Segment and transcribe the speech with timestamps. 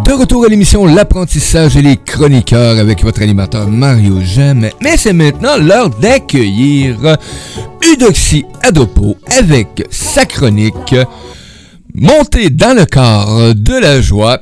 [0.00, 4.68] De retour à l'émission L'apprentissage et les chroniqueurs avec votre animateur Mario Gem.
[4.80, 7.18] Mais c'est maintenant l'heure d'accueillir
[7.92, 10.96] Eudoxie Adopo avec sa chronique
[11.94, 14.40] Montée dans le corps de la joie.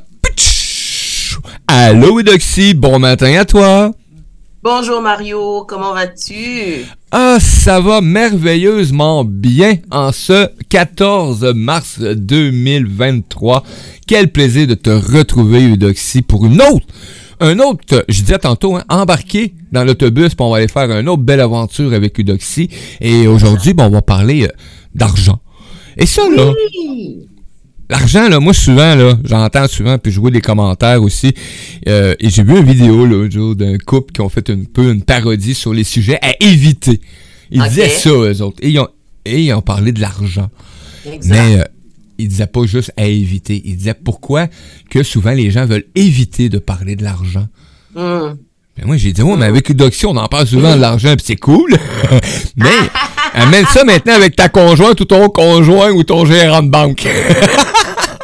[1.66, 3.90] Allô Eudoxie, bon matin à toi.
[4.62, 6.84] Bonjour Mario, comment vas-tu?
[7.12, 13.64] Ah, ça va merveilleusement bien en ce 14 mars 2023.
[14.06, 16.86] Quel plaisir de te retrouver, Eudoxie, pour une autre,
[17.40, 21.08] un autre, je disais tantôt, hein, embarquer dans l'autobus, pour on va aller faire une
[21.08, 22.68] autre belle aventure avec Eudoxie.
[23.00, 24.48] Et aujourd'hui, bon, on va parler euh,
[24.94, 25.40] d'argent.
[25.96, 26.52] Et ça, là,
[27.90, 31.34] L'argent, là, moi, souvent, là, j'entends souvent, puis je vois des commentaires aussi.
[31.88, 33.26] Euh, et j'ai vu une vidéo, là,
[33.56, 37.00] d'un couple qui ont fait un peu une parodie sur les sujets à éviter.
[37.50, 38.58] Ils disaient ça, eux autres.
[38.62, 38.86] Et ils ont,
[39.24, 40.48] et ils ont parlé de l'argent.
[41.24, 41.64] Mais euh,
[42.18, 43.60] ils disaient pas juste à éviter.
[43.64, 44.46] Ils disaient pourquoi
[44.88, 47.48] que souvent les gens veulent éviter de parler de l'argent.
[47.96, 48.36] Hmm.
[48.76, 51.24] Ben moi, j'ai dit, ouais, mais avec Eudoxie, on en parle souvent de l'argent, puis
[51.26, 51.76] c'est cool.
[52.56, 52.70] mais
[53.34, 57.08] amène ça maintenant avec ta conjointe ou ton conjoint ou ton gérant de banque.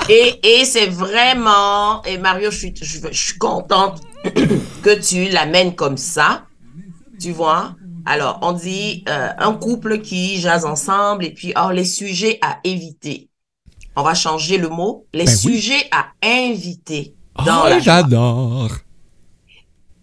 [0.09, 4.01] Et, et c'est vraiment, et Mario, je suis, je, suis contente
[4.83, 6.45] que tu l'amènes comme ça.
[7.21, 7.75] Tu vois?
[8.05, 12.61] Alors, on dit euh, un couple qui jase ensemble et puis, oh, les sujets à
[12.63, 13.31] éviter.
[13.97, 15.07] On va changer le mot.
[15.13, 17.15] Les ben sujets à inviter.
[17.45, 18.71] Dans oh, j'adore.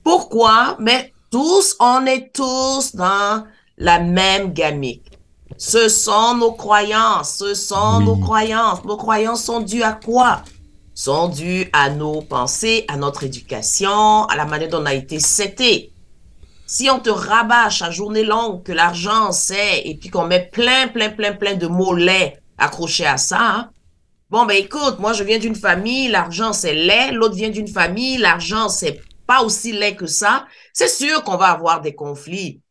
[0.03, 0.75] Pourquoi?
[0.79, 3.45] Mais tous, on est tous dans
[3.77, 5.02] la même gamique.
[5.57, 8.83] Ce sont nos croyances, ce sont nos croyances.
[8.85, 10.41] Nos croyances sont dues à quoi?
[10.95, 15.19] Sont dues à nos pensées, à notre éducation, à la manière dont on a été
[15.19, 15.93] seté.
[16.65, 20.87] Si on te rabâche à journée longue que l'argent c'est, et puis qu'on met plein,
[20.87, 21.95] plein, plein, plein de mots
[22.57, 23.69] accrochés à ça, hein,
[24.29, 28.17] bon ben écoute, moi je viens d'une famille, l'argent c'est laid, l'autre vient d'une famille,
[28.17, 32.62] l'argent c'est pas aussi laid que ça, c'est sûr qu'on va avoir des conflits.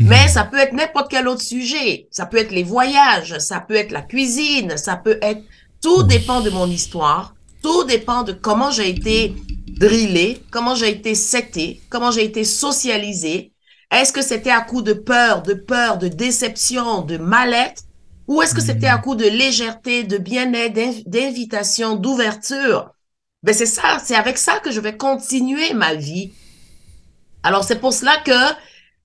[0.00, 2.08] Mais ça peut être n'importe quel autre sujet.
[2.10, 5.42] Ça peut être les voyages, ça peut être la cuisine, ça peut être...
[5.82, 7.34] Tout dépend de mon histoire.
[7.62, 9.34] Tout dépend de comment j'ai été
[9.68, 13.52] drillé, comment j'ai été seté, comment j'ai été socialisé.
[13.90, 17.82] Est-ce que c'était à coup de peur, de peur, de déception, de mal-être?
[18.28, 22.90] Ou est-ce que c'était à coup de légèreté, de bien-être, d'invitation, d'ouverture?
[23.42, 26.30] Ben c'est ça, c'est avec ça que je vais continuer ma vie.
[27.42, 28.54] Alors c'est pour cela que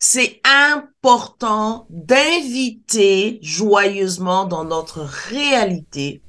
[0.07, 6.21] c'est important d'inviter joyeusement dans notre réalité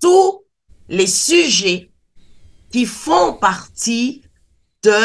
[0.00, 0.42] tous
[0.88, 1.92] les sujets
[2.72, 4.22] qui font partie
[4.82, 4.98] de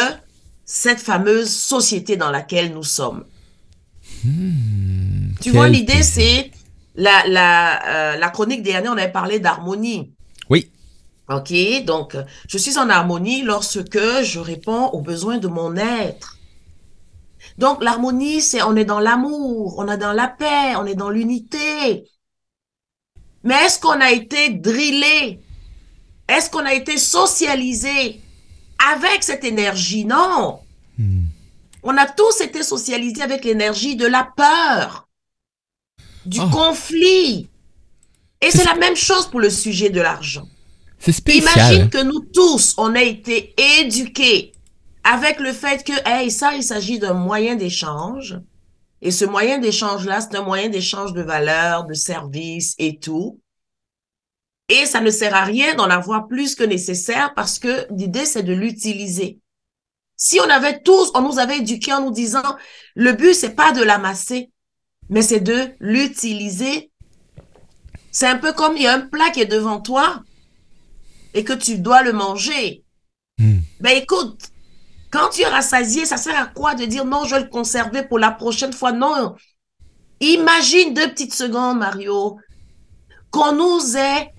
[0.65, 3.25] cette fameuse société dans laquelle nous sommes.
[4.23, 6.49] Hmm, tu vois, l'idée, c'est
[6.95, 10.15] la, la, euh, la chronique dernière, on avait parlé d'harmonie.
[10.49, 10.71] Oui.
[11.29, 11.53] OK,
[11.85, 12.17] donc
[12.49, 16.36] je suis en harmonie lorsque je réponds aux besoins de mon être.
[17.57, 21.09] Donc l'harmonie, c'est on est dans l'amour, on est dans la paix, on est dans
[21.09, 22.03] l'unité.
[23.43, 25.39] Mais est-ce qu'on a été drillé?
[26.27, 28.21] Est-ce qu'on a été socialisé
[28.91, 30.05] avec cette énergie?
[30.05, 30.59] Non.
[30.97, 31.25] Hmm.
[31.83, 35.07] On a tous été socialisés avec l'énergie de la peur,
[36.25, 36.49] du oh.
[36.49, 37.47] conflit.
[38.41, 40.47] Et c'est la même chose pour le sujet de l'argent.
[40.99, 41.53] C'est spécial.
[41.53, 44.51] Imagine que nous tous, on a été éduqués
[45.07, 48.37] avec le fait que, hey, ça, il s'agit d'un moyen d'échange.
[49.01, 53.39] Et ce moyen d'échange-là, c'est un moyen d'échange de valeurs, de services et tout.
[54.67, 58.43] Et ça ne sert à rien d'en avoir plus que nécessaire parce que l'idée, c'est
[58.43, 59.39] de l'utiliser.
[60.17, 62.57] Si on avait tous, on nous avait éduqués en nous disant,
[62.95, 64.51] le but, c'est pas de l'amasser,
[65.09, 66.91] mais c'est de l'utiliser.
[68.11, 70.21] C'est un peu comme il y a un plat qui est devant toi
[71.33, 72.83] et que tu dois le manger.
[73.37, 73.59] Hmm.
[73.79, 74.51] Ben écoute,
[75.17, 78.03] quand tu es rassasié, ça sert à quoi de dire non, je vais le conserver
[78.03, 78.91] pour la prochaine fois?
[78.91, 79.35] Non.
[80.19, 82.37] Imagine deux petites secondes, Mario,
[83.31, 84.33] qu'on nous ait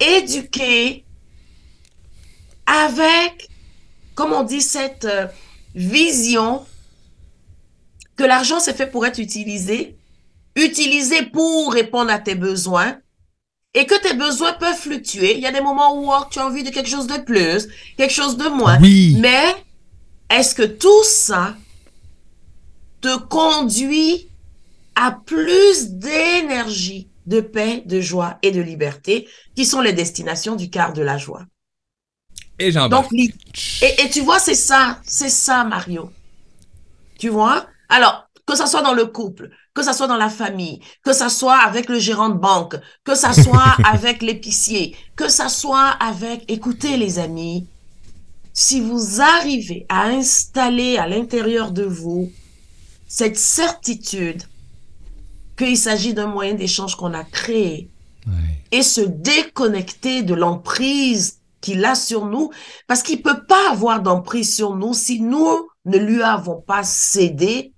[0.00, 1.04] éduqués
[2.66, 3.48] avec,
[4.14, 5.26] comme on dit, cette euh,
[5.74, 6.64] vision
[8.16, 9.96] que l'argent c'est fait pour être utilisé,
[10.54, 12.98] utilisé pour répondre à tes besoins,
[13.76, 15.34] et que tes besoins peuvent fluctuer.
[15.34, 17.68] Il y a des moments où oh, tu as envie de quelque chose de plus,
[17.96, 18.78] quelque chose de moins.
[18.80, 19.16] Oui.
[19.18, 19.56] Mais
[20.30, 21.56] est-ce que tout ça
[23.00, 24.28] te conduit
[24.94, 30.70] à plus d'énergie, de paix, de joie et de liberté, qui sont les destinations du
[30.70, 31.44] quart de la joie?
[32.58, 33.30] Et j'en Donc, et,
[33.80, 36.10] et tu vois, c'est ça, c'est ça, Mario.
[37.18, 37.66] Tu vois?
[37.88, 41.28] Alors, que ça soit dans le couple, que ça soit dans la famille, que ça
[41.28, 46.44] soit avec le gérant de banque, que ça soit avec l'épicier, que ça soit avec,
[46.48, 47.66] écoutez les amis,
[48.54, 52.30] si vous arrivez à installer à l'intérieur de vous
[53.06, 54.44] cette certitude
[55.56, 57.90] qu'il s'agit d'un moyen d'échange qu'on a créé
[58.72, 62.50] et se déconnecter de l'emprise qu'il a sur nous,
[62.86, 67.72] parce qu'il peut pas avoir d'emprise sur nous si nous ne lui avons pas cédé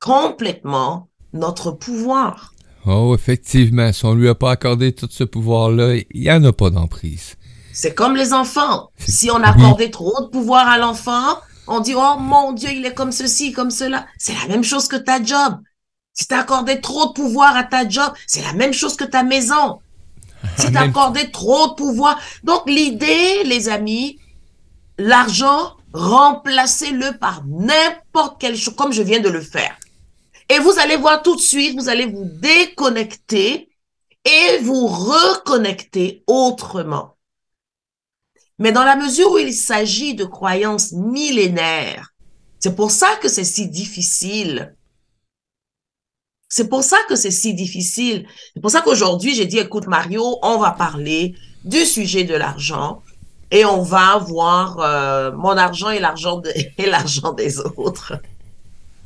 [0.00, 2.54] complètement notre pouvoir.
[2.86, 6.52] Oh, effectivement, si on lui a pas accordé tout ce pouvoir-là, il n'y en a
[6.52, 7.36] pas d'emprise.
[7.72, 8.90] C'est comme les enfants.
[8.98, 12.94] Si on accordait trop de pouvoir à l'enfant, on dit, oh mon Dieu, il est
[12.94, 14.06] comme ceci, comme cela.
[14.18, 15.58] C'est la même chose que ta job.
[16.12, 19.22] Si tu accordé trop de pouvoir à ta job, c'est la même chose que ta
[19.22, 19.80] maison.
[20.58, 22.18] Si tu accordé trop de pouvoir.
[22.42, 24.18] Donc, l'idée, les amis,
[24.98, 29.76] l'argent, remplacez-le par n'importe quelle chose, comme je viens de le faire.
[30.48, 33.68] Et vous allez voir tout de suite, vous allez vous déconnecter
[34.24, 37.11] et vous reconnecter autrement.
[38.58, 42.12] Mais dans la mesure où il s'agit de croyances millénaires,
[42.58, 44.76] c'est pour ça que c'est si difficile.
[46.48, 48.26] C'est pour ça que c'est si difficile.
[48.54, 51.34] C'est pour ça qu'aujourd'hui, j'ai dit, écoute Mario, on va parler
[51.64, 53.02] du sujet de l'argent
[53.50, 56.40] et on va voir euh, mon argent et l'argent
[56.78, 58.14] et l'argent des autres.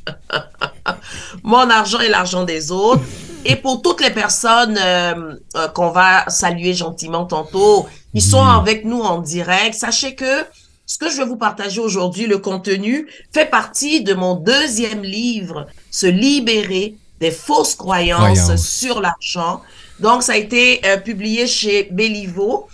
[1.43, 3.03] mon argent et l'argent des autres.
[3.45, 8.85] Et pour toutes les personnes euh, euh, qu'on va saluer gentiment tantôt, ils sont avec
[8.85, 9.75] nous en direct.
[9.75, 10.45] Sachez que
[10.85, 15.67] ce que je vais vous partager aujourd'hui, le contenu, fait partie de mon deuxième livre,
[15.91, 19.63] Se libérer des fausses croyances sur l'argent.
[20.01, 22.67] Donc, ça a été euh, publié chez Béliveau.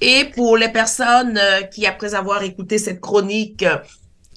[0.00, 1.38] Et pour les personnes
[1.74, 3.64] qui, après avoir écouté cette chronique,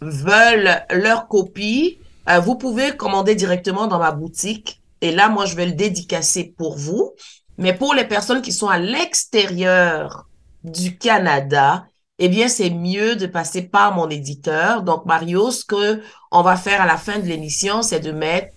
[0.01, 1.99] veulent leur copie,
[2.41, 6.77] vous pouvez commander directement dans ma boutique et là, moi, je vais le dédicacer pour
[6.77, 7.11] vous.
[7.57, 10.29] Mais pour les personnes qui sont à l'extérieur
[10.63, 11.85] du Canada,
[12.19, 14.81] eh bien, c'est mieux de passer par mon éditeur.
[14.81, 18.53] Donc, Mario, ce que on va faire à la fin de l'émission, c'est de mettre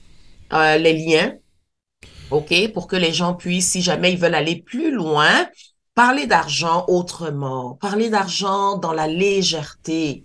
[0.53, 1.35] euh, les liens,
[2.31, 5.49] OK, pour que les gens puissent, si jamais ils veulent aller plus loin,
[5.97, 10.23] parler d'argent autrement, parler d'argent dans la légèreté.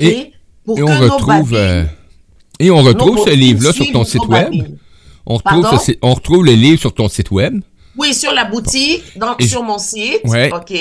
[0.00, 0.32] Et,
[0.64, 1.84] pour que on retrouve, euh,
[2.62, 4.52] et on retrouve ce livre-là sur ton site web.
[5.26, 5.66] On retrouve,
[6.02, 7.60] on retrouve le livre sur ton site web.
[7.96, 10.22] Oui, sur la boutique, donc sur mon site.
[10.24, 10.72] OK.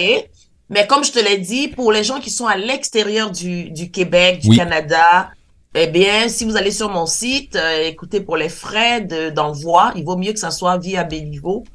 [0.70, 3.92] Mais comme je te l'ai dit, pour les gens qui sont à l'extérieur du, du,
[3.92, 5.32] Québec, du Canada,
[5.76, 9.02] eh bien, si vous allez sur mon site, euh, écoutez, pour les frais
[9.36, 11.66] d'envoi, il vaut mieux que ça soit via Béliveau.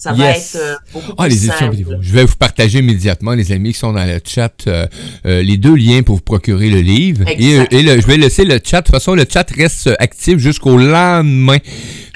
[0.00, 1.76] Ça va être euh, beaucoup ah, plus simple.
[2.00, 4.86] Je vais vous partager immédiatement, les amis qui sont dans le chat, euh,
[5.26, 7.28] euh, les deux liens pour vous procurer le livre.
[7.28, 8.80] Et, je vais laisser le chat.
[8.80, 11.58] De toute façon, le chat reste actif jusqu'au lendemain.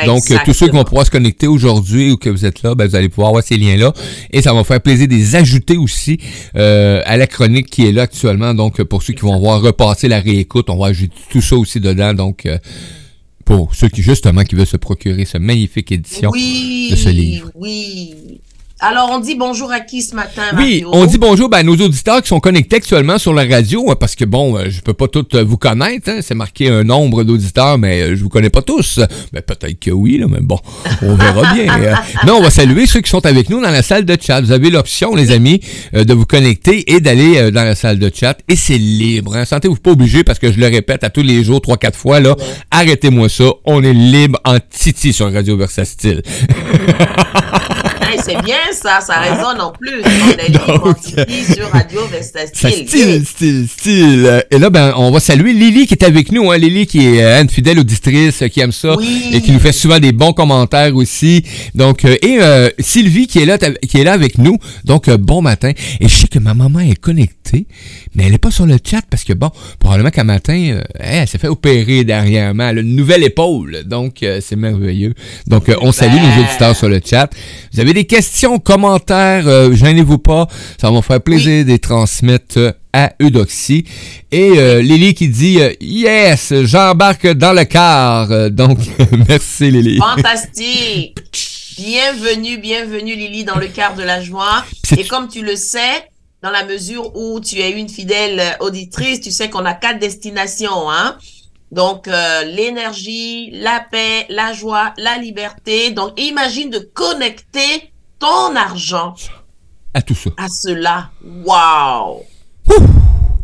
[0.06, 2.88] Donc, tous ceux qui vont pouvoir se connecter aujourd'hui ou que vous êtes là, ben,
[2.88, 3.92] vous allez pouvoir voir ces liens-là.
[4.32, 6.18] Et ça va me faire plaisir de les ajouter aussi
[6.54, 8.54] à la chronique qui est là actuellement.
[8.54, 11.80] Donc, pour ceux qui vont voir repasser la réécoute, on va ajouter tout ça aussi
[11.80, 12.14] dedans.
[12.14, 12.48] Donc,
[13.44, 17.50] pour ceux qui justement qui veulent se procurer ce magnifique édition de ce livre.
[17.54, 18.40] Oui,
[18.80, 21.76] alors, on dit bonjour à qui ce matin, Oui, on dit bonjour ben, à nos
[21.76, 24.92] auditeurs qui sont connectés actuellement sur la radio, hein, parce que bon, euh, je peux
[24.92, 26.10] pas tous euh, vous connaître.
[26.10, 28.98] Hein, c'est marqué un nombre d'auditeurs, mais euh, je vous connais pas tous.
[29.32, 30.58] Mais peut-être que oui, là, mais bon,
[31.02, 31.72] on verra bien.
[32.24, 34.40] mais on va saluer ceux qui sont avec nous dans la salle de chat.
[34.40, 35.60] Vous avez l'option, les amis,
[35.92, 38.36] de vous connecter et d'aller dans la salle de chat.
[38.48, 39.36] Et c'est libre.
[39.36, 39.44] Hein.
[39.44, 42.18] Sentez-vous pas obligé, parce que je le répète à tous les jours, trois, quatre fois,
[42.18, 42.34] là.
[42.72, 43.44] Arrêtez-moi ça.
[43.64, 45.56] On est libre en titi sur Radio
[48.22, 50.02] C'est bien ça, ça résonne en plus.
[50.02, 50.94] On est libre
[51.54, 52.88] sur Radio Vesta Style.
[52.88, 54.44] Style, style, style.
[54.50, 56.50] Et là, ben, on va saluer Lily qui est avec nous.
[56.50, 56.58] Hein.
[56.58, 58.94] Lily qui est euh, une fidèle auditrice qui aime ça
[59.32, 61.44] et qui nous fait souvent des bons commentaires aussi.
[61.74, 64.58] Donc, euh, et euh, Sylvie qui est là, qui est là avec nous.
[64.84, 65.72] Donc, bon matin.
[66.00, 67.66] Et je sais que ma maman est connectée,
[68.14, 71.38] mais elle n'est pas sur le chat parce que bon, probablement qu'un matin, elle s'est
[71.38, 72.68] fait opérer dernièrement.
[72.68, 73.84] Elle a une nouvelle épaule.
[73.84, 75.14] Donc, c'est merveilleux.
[75.46, 77.30] Donc, on salue nos auditeurs sur le chat.
[77.72, 80.48] Vous avez des questions, commentaires, euh, gênez-vous pas.
[80.80, 83.84] Ça va me faire plaisir de les transmettre euh, à Eudoxie.
[84.30, 88.50] Et euh, Lily qui dit Yes, j'embarque dans le car.
[88.50, 88.78] donc,
[89.28, 89.98] merci Lily.
[89.98, 91.18] Fantastique.
[91.78, 94.64] bienvenue, bienvenue Lily dans le car de la joie.
[94.96, 96.10] Et comme tu le sais,
[96.42, 100.90] dans la mesure où tu es une fidèle auditrice, tu sais qu'on a quatre destinations,
[100.90, 101.16] hein.
[101.72, 105.90] Donc, l'énergie, la paix, la joie, la liberté.
[105.90, 107.90] Donc, imagine de connecter
[108.24, 109.14] ton argent
[109.92, 110.30] à tout ça.
[110.38, 111.10] À cela.
[111.44, 112.24] Wow!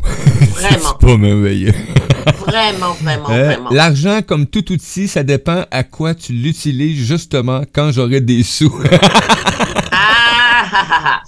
[0.02, 0.96] Vraiment.
[0.98, 1.74] C'est pas merveilleux.
[2.46, 3.70] Vraiment, vraiment, Euh, vraiment.
[3.70, 8.74] L'argent, comme tout outil, ça dépend à quoi tu l'utilises justement quand j'aurai des sous.
[9.92, 11.22] Ah, ah, ah, ah.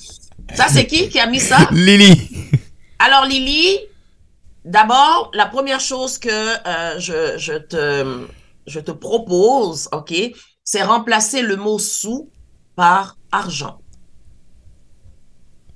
[0.55, 1.69] Ça, c'est qui qui a mis ça?
[1.73, 2.31] Lily.
[2.99, 3.79] Alors, Lily,
[4.65, 8.27] d'abord, la première chose que euh, je, je, te,
[8.67, 10.15] je te propose, OK,
[10.65, 12.31] c'est remplacer le mot sous
[12.75, 13.81] par argent.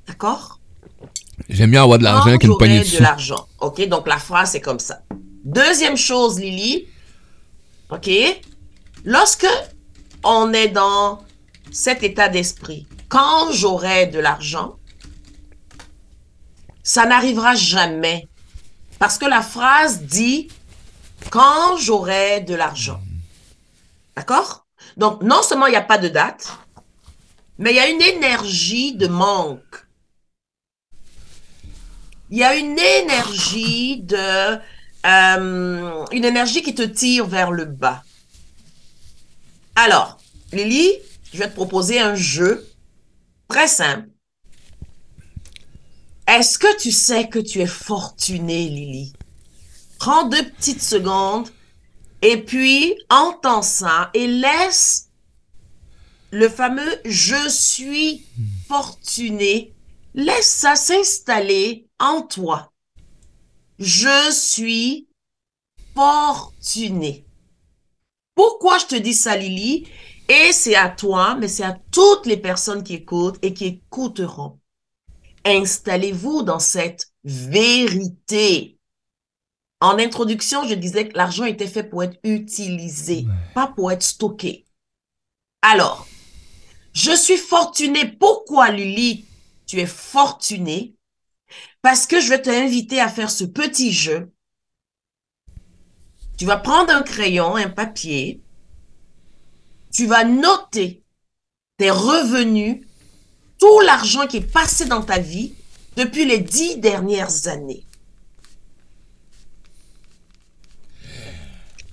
[0.06, 0.60] D'accord?
[1.48, 3.46] J'aime bien avoir de l'argent qu'une poignée de de l'argent.
[3.60, 5.00] OK, donc la phrase est comme ça.
[5.44, 6.86] Deuxième chose, Lily,
[7.90, 8.10] OK,
[9.04, 9.46] lorsque
[10.24, 11.22] on est dans
[11.70, 14.76] cet état d'esprit, quand j'aurai de l'argent,
[16.82, 18.28] ça n'arrivera jamais.
[18.98, 20.48] Parce que la phrase dit
[21.30, 23.00] quand j'aurai de l'argent.
[24.16, 24.66] D'accord?
[24.96, 26.56] Donc, non seulement il n'y a pas de date,
[27.58, 29.86] mais il y a une énergie de manque.
[32.30, 34.58] Il y a une énergie de...
[35.06, 38.02] euh, une énergie qui te tire vers le bas.
[39.76, 40.18] Alors,
[40.52, 40.92] Lily,
[41.32, 42.66] je vais te proposer un jeu
[43.48, 44.08] très simple.
[46.26, 49.12] Est-ce que tu sais que tu es fortunée, Lily?
[49.98, 51.48] Prends deux petites secondes
[52.22, 55.05] et puis entends ça et laisse
[56.36, 58.26] le fameux je suis
[58.68, 59.74] fortuné,
[60.12, 62.74] laisse ça s'installer en toi.
[63.78, 65.08] Je suis
[65.94, 67.24] fortuné.
[68.34, 69.88] Pourquoi je te dis ça, Lily?
[70.28, 74.58] Et c'est à toi, mais c'est à toutes les personnes qui écoutent et qui écouteront.
[75.46, 78.78] Installez-vous dans cette vérité.
[79.80, 83.24] En introduction, je disais que l'argent était fait pour être utilisé,
[83.54, 84.66] pas pour être stocké.
[85.62, 86.06] Alors,
[86.96, 88.06] je suis fortuné.
[88.06, 89.26] Pourquoi, Lily,
[89.66, 90.94] tu es fortuné?
[91.82, 94.32] Parce que je vais t'inviter à faire ce petit jeu.
[96.38, 98.40] Tu vas prendre un crayon, un papier.
[99.92, 101.02] Tu vas noter
[101.76, 102.86] tes revenus,
[103.58, 105.52] tout l'argent qui est passé dans ta vie
[105.96, 107.84] depuis les dix dernières années.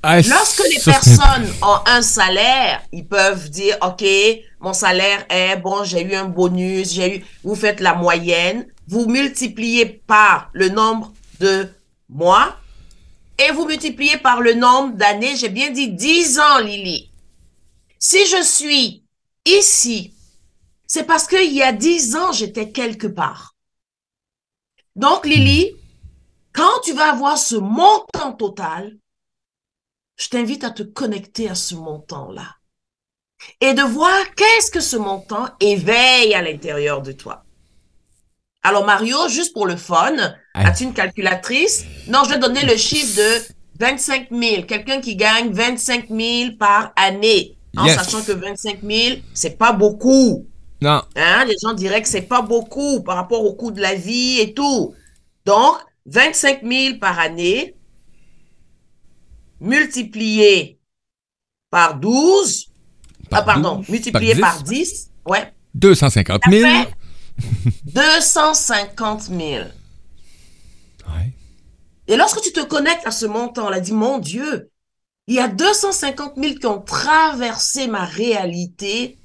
[0.04, 4.04] Lorsque les personnes ont un salaire, ils peuvent dire, OK,
[4.64, 9.08] mon salaire est, bon, j'ai eu un bonus, j'ai eu, vous faites la moyenne, vous
[9.08, 11.68] multipliez par le nombre de
[12.08, 12.56] mois
[13.38, 15.36] et vous multipliez par le nombre d'années.
[15.36, 17.12] J'ai bien dit 10 ans, Lily.
[18.00, 19.04] Si je suis
[19.46, 20.14] ici,
[20.88, 23.56] c'est parce qu'il y a 10 ans, j'étais quelque part.
[24.96, 25.74] Donc, Lily,
[26.54, 28.98] quand tu vas avoir ce montant total,
[30.16, 32.56] je t'invite à te connecter à ce montant-là
[33.62, 37.44] et de voir qu'est-ce que ce montant éveille à l'intérieur de toi.
[38.64, 40.16] Alors Mario, juste pour le fun,
[40.54, 41.86] as-tu une calculatrice?
[42.08, 44.64] Non, je vais donner le chiffre de 25 000.
[44.64, 47.58] Quelqu'un qui gagne 25 000 par année.
[47.76, 47.96] En Yes.
[47.96, 50.46] sachant que 25 000, c'est pas beaucoup.
[50.82, 51.02] Non.
[51.16, 51.46] Hein?
[51.46, 54.54] Les gens diraient que c'est pas beaucoup par rapport au coût de la vie et
[54.54, 54.94] tout.
[55.46, 57.76] Donc, 25 000 par année,
[59.60, 60.80] multiplié
[61.70, 62.68] par 12,
[63.36, 66.62] ah Par pardon, 12, multiplié par par 10, ouais, 250 ça 000.
[66.70, 66.94] fait
[67.86, 69.40] 250 000.
[69.42, 71.32] Ouais.
[72.08, 74.70] Et lorsque tu te connectes à ce montant, on a dit, mon Dieu,
[75.28, 79.18] il y a 250 000 qui ont traversé ma réalité.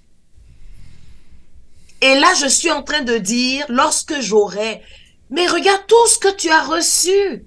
[2.01, 4.83] Et là, je suis en train de dire, lorsque j'aurai,
[5.31, 7.45] mais regarde tout ce que tu as reçu.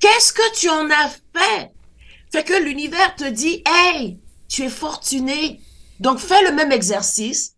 [0.00, 1.72] Qu'est-ce que tu en as fait?
[2.30, 5.60] Fait que l'univers te dit, hey, tu es fortuné.
[6.00, 7.54] Donc, fais le même exercice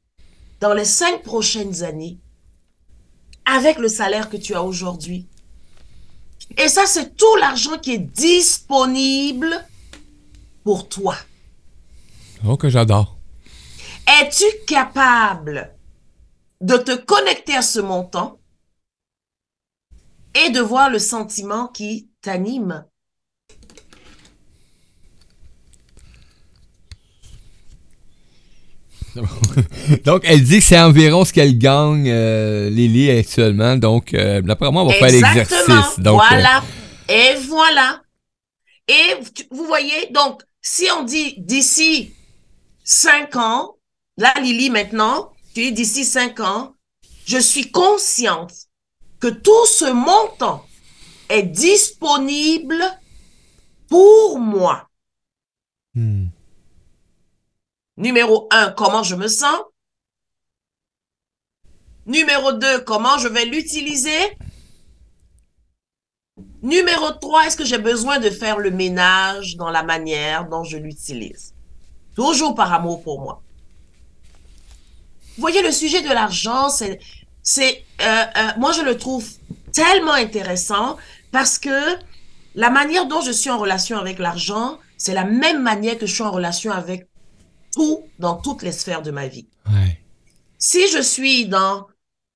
[0.61, 2.18] dans les cinq prochaines années
[3.44, 5.26] avec le salaire que tu as aujourd'hui.
[6.59, 9.64] Et ça, c'est tout l'argent qui est disponible
[10.64, 11.16] pour toi.
[12.47, 13.18] Oh, que j'adore.
[14.20, 15.75] Es-tu capable
[16.61, 18.38] de te connecter à ce montant
[20.35, 22.85] et de voir le sentiment qui t'anime?
[30.04, 33.76] Donc, elle dit que c'est environ ce qu'elle gagne, euh, Lily, actuellement.
[33.76, 35.98] Donc, euh, d'après moi, on va faire l'exercice.
[35.98, 36.62] Donc, euh, voilà.
[37.08, 38.02] Et voilà.
[38.88, 42.12] Et tu- vous voyez, donc, si on dit d'ici
[42.84, 43.76] cinq ans,
[44.16, 46.74] là, Lily, maintenant, tu dis d'ici cinq ans,
[47.26, 48.52] je suis consciente
[49.20, 50.64] que tout ce montant
[51.28, 52.82] est disponible
[53.88, 54.88] pour moi.
[55.94, 56.19] hmm.
[58.00, 59.61] Numéro un, comment je me sens?
[62.07, 64.38] Numéro deux, comment je vais l'utiliser?
[66.62, 70.78] Numéro 3, est-ce que j'ai besoin de faire le ménage dans la manière dont je
[70.78, 71.52] l'utilise?
[72.16, 73.42] Toujours par amour pour moi.
[75.37, 77.00] Vous voyez, le sujet de l'argent, c'est,
[77.42, 79.28] c'est, euh, euh, moi je le trouve
[79.75, 80.97] tellement intéressant
[81.33, 81.99] parce que
[82.54, 86.14] la manière dont je suis en relation avec l'argent, c'est la même manière que je
[86.14, 87.09] suis en relation avec
[87.74, 89.46] tout dans toutes les sphères de ma vie.
[90.58, 91.86] Si je suis dans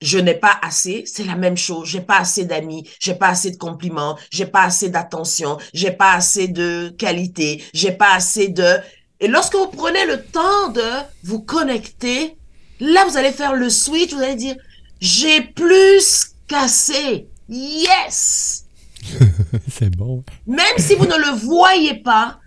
[0.00, 1.88] je n'ai pas assez, c'est la même chose.
[1.88, 6.12] J'ai pas assez d'amis, j'ai pas assez de compliments, j'ai pas assez d'attention, j'ai pas
[6.12, 8.78] assez de qualité, j'ai pas assez de.
[9.20, 10.82] Et lorsque vous prenez le temps de
[11.22, 12.36] vous connecter,
[12.80, 14.56] là vous allez faire le switch, vous allez dire
[15.00, 17.26] j'ai plus qu'assez.
[17.48, 18.66] Yes.
[19.70, 20.22] c'est bon.
[20.46, 22.40] Même si vous ne le voyez pas,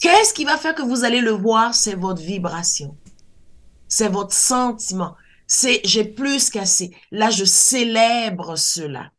[0.00, 1.74] qu'est-ce qui va faire que vous allez le voir?
[1.74, 2.96] C'est votre vibration.
[3.88, 5.14] C'est votre sentiment
[5.46, 6.90] c'est j'ai plus qu'assez.
[7.10, 9.10] Là, je célèbre cela.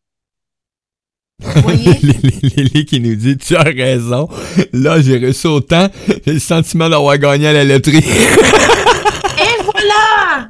[1.43, 4.29] Lily qui nous dit Tu as raison.
[4.73, 5.89] Là, j'ai reçu autant.
[6.25, 7.97] J'ai le sentiment d'avoir gagné à la loterie.
[7.97, 10.49] Et voilà!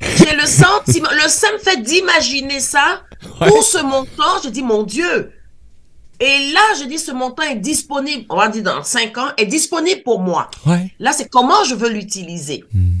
[0.00, 1.08] J'ai le sentiment.
[1.10, 3.02] Le me fait d'imaginer ça.
[3.38, 5.32] Pour ce montant, je dis Mon Dieu!
[6.18, 9.46] Et là, je dis, ce montant est disponible, on va dire dans cinq ans, est
[9.46, 10.50] disponible pour moi.
[10.98, 12.64] Là, c'est comment je veux l'utiliser.
[12.72, 13.00] Hmm.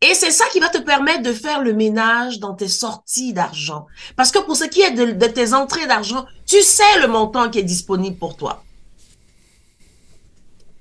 [0.00, 3.86] Et c'est ça qui va te permettre de faire le ménage dans tes sorties d'argent.
[4.16, 7.60] Parce que pour ce qui est de, tes entrées d'argent, tu sais le montant qui
[7.60, 8.62] est disponible pour toi.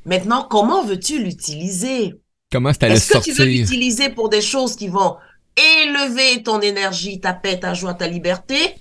[0.06, 2.16] Maintenant, comment veux-tu l'utiliser?
[2.52, 5.16] Comment Est-ce que tu veux l'utiliser pour des choses qui vont
[5.56, 8.76] élever ton énergie, ta paix, ta joie, ta liberté?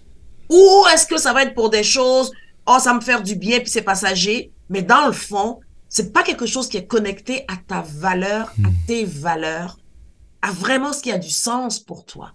[0.52, 2.30] Ou est-ce que ça va être pour des choses,
[2.66, 4.52] oh, ça me faire du bien, puis c'est passager?
[4.68, 8.68] Mais dans le fond, c'est pas quelque chose qui est connecté à ta valeur, à
[8.68, 8.75] hmm.
[8.87, 9.78] tes valeurs,
[10.42, 12.32] à vraiment ce qui a du sens pour toi.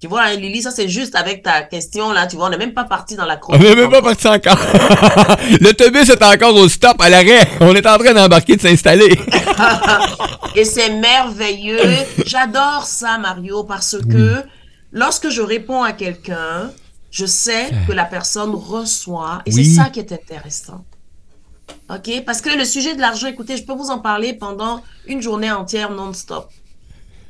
[0.00, 2.58] Tu vois, hein, Lily, ça c'est juste avec ta question là, tu vois, on n'est
[2.58, 3.60] même pas parti dans la chronique.
[3.60, 4.58] On n'est même pas parti encore.
[5.60, 7.48] L'autobus est encore au stop, à l'arrêt.
[7.60, 9.18] On est en train d'embarquer, de s'installer.
[10.54, 11.80] Et c'est merveilleux.
[12.24, 14.42] J'adore ça, Mario, parce que
[14.92, 16.70] lorsque je réponds à quelqu'un,
[17.14, 19.40] je sais que la personne reçoit.
[19.46, 20.84] Et c'est ça qui est intéressant.
[21.88, 22.24] OK?
[22.26, 25.52] Parce que le sujet de l'argent, écoutez, je peux vous en parler pendant une journée
[25.52, 26.50] entière non-stop.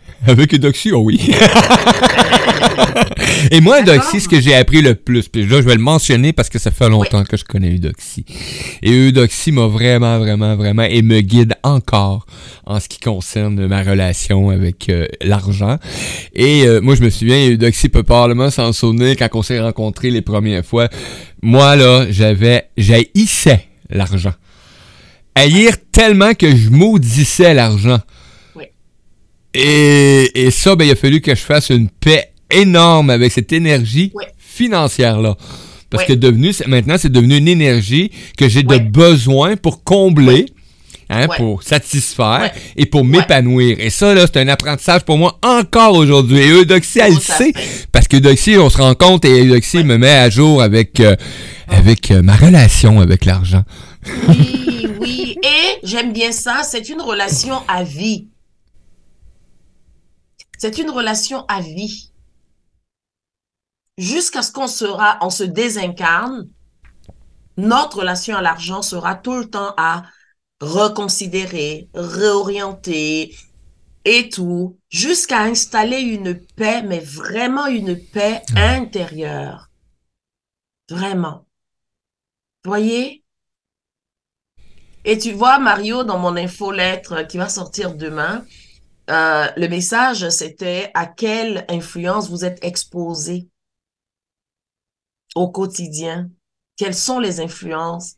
[0.26, 1.20] Avec Eudoxie, oh oui.
[3.50, 6.32] Et moi, Eudoxie, ce que j'ai appris le plus, puis là, je vais le mentionner
[6.32, 8.24] parce que ça fait longtemps que je connais Eudoxie.
[8.82, 12.24] Et Eudoxie m'a vraiment, vraiment, vraiment, et me guide encore
[12.64, 15.78] en ce qui concerne ma relation avec euh, l'argent.
[16.34, 20.10] Et euh, moi, je me souviens, Eudoxie peut probablement s'en souvenir quand on s'est rencontrés
[20.10, 20.88] les premières fois.
[21.42, 24.32] Moi, là, j'avais, j'haïssais l'argent.
[25.34, 28.00] Haïr tellement que je maudissais l'argent.
[29.54, 34.12] Et, ça, ben, il a fallu que je fasse une paix énorme avec cette énergie
[34.38, 35.36] financière-là.
[35.90, 40.46] Parce que devenu, maintenant, c'est devenu une énergie que j'ai de besoin pour combler.
[41.10, 43.76] Hein, pour satisfaire et pour m'épanouir.
[43.78, 46.38] Et ça, là, c'est un apprentissage pour moi encore aujourd'hui.
[46.38, 47.52] Et Eudoxie, elle le sait,
[47.92, 51.14] parce qu'Eudoxie, on se rend compte et Eudoxie me met à jour avec, euh,
[51.68, 53.64] avec euh, ma relation avec l'argent.
[54.28, 55.36] Oui, oui.
[55.42, 58.28] Et j'aime bien ça, c'est une relation à vie.
[60.64, 62.10] C'est une relation à vie.
[63.98, 66.48] Jusqu'à ce qu'on sera, on se désincarne,
[67.58, 70.04] notre relation à l'argent sera tout le temps à
[70.62, 73.36] reconsidérer, réorienter
[74.06, 79.68] et tout, jusqu'à installer une paix, mais vraiment une paix intérieure.
[80.88, 81.44] Vraiment.
[82.64, 83.22] Voyez?
[85.04, 88.46] Et tu vois, Mario, dans mon infolettre qui va sortir demain,
[89.10, 93.48] euh, le message, c'était à quelle influence vous êtes exposé
[95.34, 96.30] au quotidien?
[96.76, 98.14] Quelles sont les influences?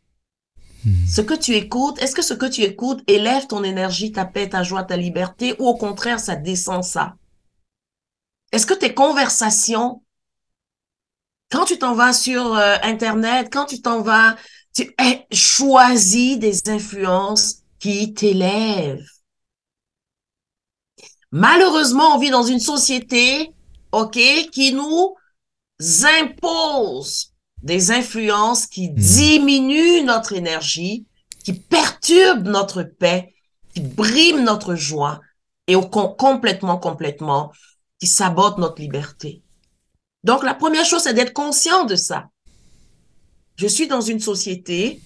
[0.84, 1.06] Hmm.
[1.08, 4.48] Ce que tu écoutes, est-ce que ce que tu écoutes élève ton énergie, ta paix,
[4.48, 7.16] ta joie, ta liberté, ou au contraire, ça descend ça?
[8.52, 10.02] Est-ce que tes conversations,
[11.50, 14.36] quand tu t'en vas sur euh, Internet, quand tu t'en vas,
[14.72, 19.04] tu eh, choisis des influences qui t'élèvent?
[21.32, 23.52] Malheureusement, on vit dans une société,
[23.92, 24.18] OK,
[24.52, 25.14] qui nous
[26.20, 28.94] impose des influences qui hmm.
[28.94, 31.06] diminuent notre énergie,
[31.44, 33.34] qui perturbent notre paix,
[33.74, 35.20] qui briment notre joie
[35.66, 37.52] et au, complètement, complètement,
[37.98, 39.42] qui sabotent notre liberté.
[40.24, 42.26] Donc, la première chose, c'est d'être conscient de ça.
[43.56, 45.00] Je suis dans une société,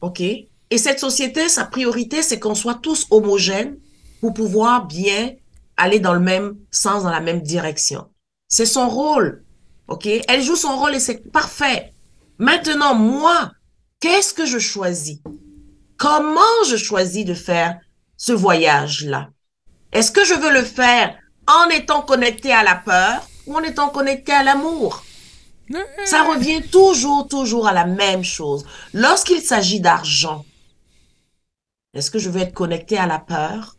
[0.00, 3.78] OK, et cette société, sa priorité, c'est qu'on soit tous homogènes,
[4.22, 5.34] pour pouvoir bien
[5.76, 8.08] aller dans le même sens, dans la même direction.
[8.46, 9.44] C'est son rôle.
[9.88, 10.06] OK?
[10.06, 11.92] Elle joue son rôle et c'est parfait.
[12.38, 13.50] Maintenant, moi,
[13.98, 15.18] qu'est-ce que je choisis?
[15.96, 17.80] Comment je choisis de faire
[18.16, 19.30] ce voyage-là?
[19.90, 23.88] Est-ce que je veux le faire en étant connecté à la peur ou en étant
[23.88, 25.02] connecté à l'amour?
[26.04, 28.64] Ça revient toujours, toujours à la même chose.
[28.94, 30.44] Lorsqu'il s'agit d'argent,
[31.92, 33.76] est-ce que je veux être connecté à la peur?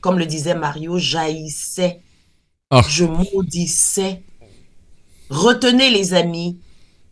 [0.00, 2.00] Comme le disait Mario, jaillissait.
[2.70, 2.82] Ah.
[2.88, 4.22] Je maudissais.
[5.28, 6.58] Retenez les amis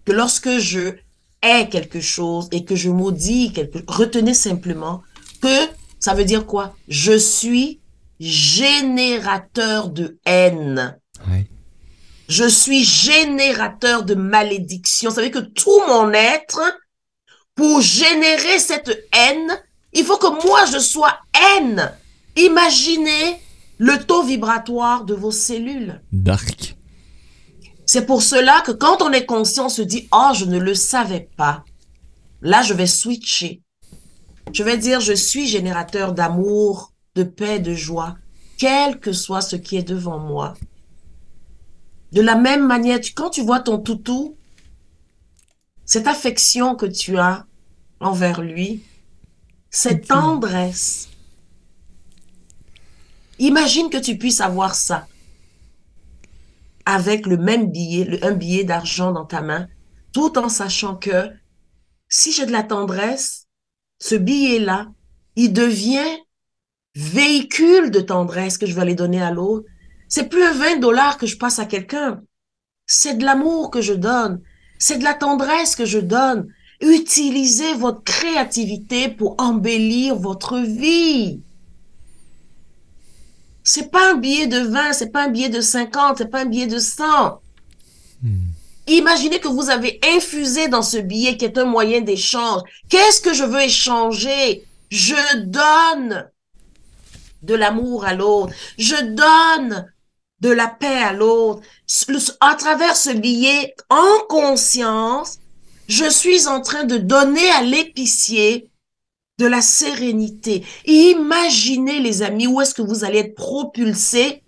[0.05, 0.95] que lorsque je
[1.43, 5.03] hais quelque chose et que je maudis quelque retenez simplement
[5.41, 5.69] que
[6.01, 6.77] ça veut dire quoi?
[6.89, 7.81] Je suis
[8.21, 10.99] générateur de haine.
[12.29, 15.11] Je suis générateur de malédiction.
[15.11, 16.61] Ça veut dire que tout mon être,
[17.55, 19.61] pour générer cette haine,
[19.93, 21.19] il faut que moi je sois
[21.57, 21.91] haine.
[22.39, 23.37] Imaginez
[23.79, 26.01] le taux vibratoire de vos cellules.
[26.13, 26.77] Dark.
[27.87, 30.75] C'est pour cela que quand on est conscient, on se dit, oh, je ne le
[30.75, 31.65] savais pas.
[32.43, 33.63] Là, je vais switcher.
[34.53, 38.17] Je vais dire, je suis générateur d'amour, de paix, de joie,
[38.59, 40.55] quel que soit ce qui est devant moi.
[42.13, 44.37] De la même manière, tu- quand tu vois ton toutou,
[45.85, 47.47] cette affection que tu as
[48.01, 48.83] envers lui,
[49.71, 51.08] cette tendresse,
[53.39, 55.07] imagine que tu puisses avoir ça
[56.85, 59.69] avec le même billet, le- un billet d'argent dans ta main,
[60.13, 61.31] tout en sachant que
[62.09, 63.47] si j'ai de la tendresse,
[63.99, 64.87] ce billet-là,
[65.37, 66.17] il devient
[66.95, 69.67] véhicule de tendresse que je vais aller donner à l'autre.
[70.09, 72.23] C'est plus un 20 dollars que je passe à quelqu'un.
[72.87, 74.41] C'est de l'amour que je donne.
[74.79, 76.49] C'est de la tendresse que je donne.
[76.81, 81.43] Utilisez votre créativité pour embellir votre vie.
[83.71, 86.47] C'est pas un billet de 20, c'est pas un billet de 50, c'est pas un
[86.47, 87.39] billet de 100.
[88.87, 92.63] Imaginez que vous avez infusé dans ce billet qui est un moyen d'échange.
[92.89, 94.65] Qu'est-ce que je veux échanger?
[94.89, 96.31] Je donne
[97.43, 98.55] de l'amour à l'autre.
[98.79, 99.93] Je donne
[100.41, 101.61] de la paix à l'autre.
[102.41, 105.41] À travers ce billet, en conscience,
[105.89, 108.68] je suis en train de donner à l'épicier
[109.39, 110.65] de la sérénité.
[110.87, 114.43] Imaginez, les amis, où est-ce que vous allez être propulsés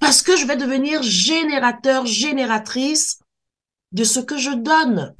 [0.00, 3.20] parce que je vais devenir générateur, génératrice
[3.92, 5.14] de ce que je donne.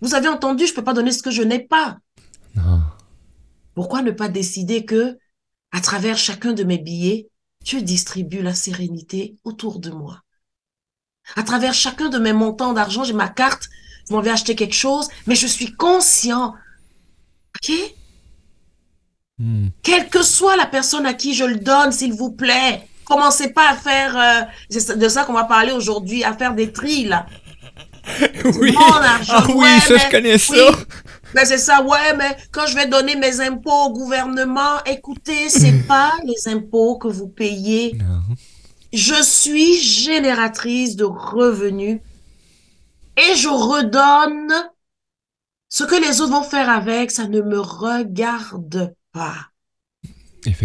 [0.00, 1.98] Vous avez entendu, je peux pas donner ce que je n'ai pas.
[2.54, 2.80] Non.
[3.74, 5.18] Pourquoi ne pas décider que,
[5.72, 7.28] à travers chacun de mes billets,
[7.64, 10.22] je distribue la sérénité autour de moi?
[11.36, 13.68] À travers chacun de mes montants d'argent, j'ai ma carte,
[14.08, 16.54] vous m'avez acheté quelque chose, mais je suis conscient.
[17.56, 17.72] OK?
[19.38, 19.68] Hmm.
[19.82, 23.70] Quelle que soit la personne à qui je le donne, s'il vous plaît, commencez pas
[23.70, 27.26] à faire, euh, c'est de ça qu'on va parler aujourd'hui, à faire des tris, là.
[28.60, 28.72] Oui.
[28.72, 30.54] Mon argent, Ah oui, ouais, ça, je mais- connais ça.
[30.54, 30.76] oui.
[31.34, 35.72] Ben c'est ça, ouais, mais quand je vais donner mes impôts au gouvernement, écoutez, c'est
[35.88, 37.94] pas les impôts que vous payez.
[37.98, 38.20] Non.
[38.92, 41.98] Je suis génératrice de revenus
[43.16, 44.52] et je redonne
[45.74, 49.48] ce que les autres vont faire avec, ça ne me regarde pas.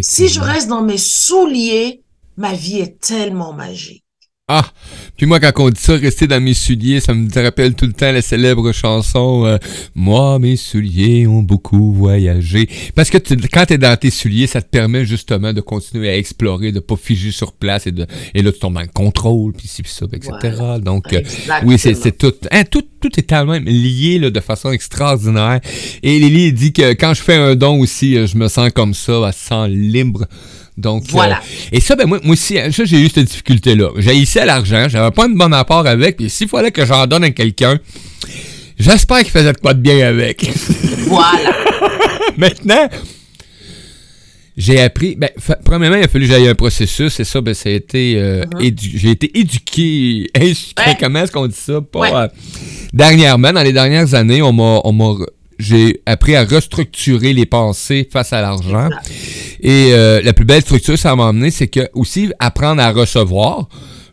[0.02, 2.04] Si je reste dans mes souliers,
[2.38, 4.06] ma vie est tellement magique.
[4.52, 4.66] Ah!
[5.16, 7.94] Puis moi, quand on dit ça, rester dans mes souliers, ça me rappelle tout le
[7.94, 9.58] temps la célèbre chanson euh,
[9.94, 12.68] Moi, mes souliers ont beaucoup voyagé.
[12.96, 16.18] Parce que tu- quand t'es dans tes souliers, ça te permet justement de continuer à
[16.18, 19.54] explorer, de pas figer sur place et de et là, tu tombes dans le contrôle,
[19.54, 20.32] puis ci, puis ça, etc.
[20.58, 20.80] Voilà.
[20.80, 21.22] Donc, euh,
[21.64, 22.84] oui, c'est tout, hein, tout.
[23.02, 25.62] Tout est tellement lié là, de façon extraordinaire.
[26.04, 28.94] Et Lily dit que quand je fais un don aussi, euh, je me sens comme
[28.94, 30.26] ça, elle se sent libre.
[30.80, 31.42] Donc, euh, Voilà.
[31.72, 33.90] et ça, ben moi, moi aussi, hein, ça, j'ai eu cette difficulté-là.
[34.42, 37.32] À l'argent, j'avais pas une bonne apport avec, puis s'il fallait que j'en donne à
[37.32, 37.78] quelqu'un,
[38.80, 40.50] j'espère qu'il faisait de quoi de bien avec.
[41.08, 41.52] Voilà.
[42.38, 42.88] Maintenant,
[44.56, 45.30] j'ai appris, ben,
[45.64, 48.44] premièrement, il a fallu que j'aille un processus, et ça, ben, ça a été, euh,
[48.60, 50.54] édu- j'ai été éduqué, Ouais.
[51.00, 51.82] comment est-ce qu'on dit ça?
[51.82, 52.14] Pas, Ouais.
[52.14, 52.28] euh,
[52.94, 55.16] dernièrement, dans les dernières années, on m'a, on m'a,
[55.60, 58.90] j'ai appris à restructurer les pensées face à l'argent.
[59.62, 63.68] Et euh, la plus belle structure, ça m'a emmené, c'est que aussi apprendre à recevoir,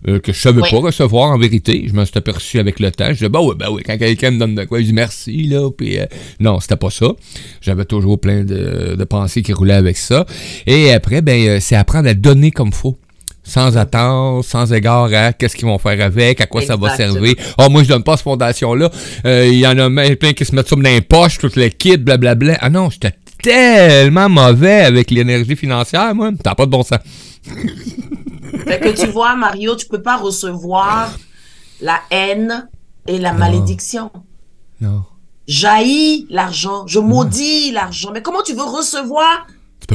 [0.09, 0.68] euh, que je savais Oui.
[0.70, 1.85] pas recevoir en vérité.
[1.88, 3.06] Je m'en suis aperçu avec le temps.
[3.09, 5.44] Je disais, bah oui, bah oui, quand quelqu'un me donne de quoi, je dis merci,
[5.44, 5.70] là.
[5.70, 6.06] Puis euh,
[6.40, 7.06] non, c'était pas ça.
[7.61, 10.26] J'avais toujours plein de, de pensées qui roulaient avec ça.
[10.66, 12.96] Et après, ben, euh, c'est apprendre à donner comme faut.
[13.46, 17.35] Sans attendre, sans égard à qu'est-ce qu'ils vont faire avec, à quoi ça va servir.
[17.59, 18.90] Oh, moi, je donne pas cette fondation-là.
[19.24, 21.50] Euh, Il y en a même plein qui se mettent ça dans les poches, tout
[21.54, 22.59] le kit, blablabla.
[22.61, 26.30] Ah non, j'étais tellement mauvais avec l'énergie financière, moi.
[26.42, 26.98] T'as pas de bon sens.
[28.66, 31.12] Fait que tu vois, Mario, tu peux pas recevoir
[31.80, 32.68] la haine
[33.06, 34.11] et la malédiction.
[34.80, 35.04] Non.
[35.46, 38.11] Jaillit l'argent, je maudis l'argent.
[38.12, 39.46] Mais comment tu veux recevoir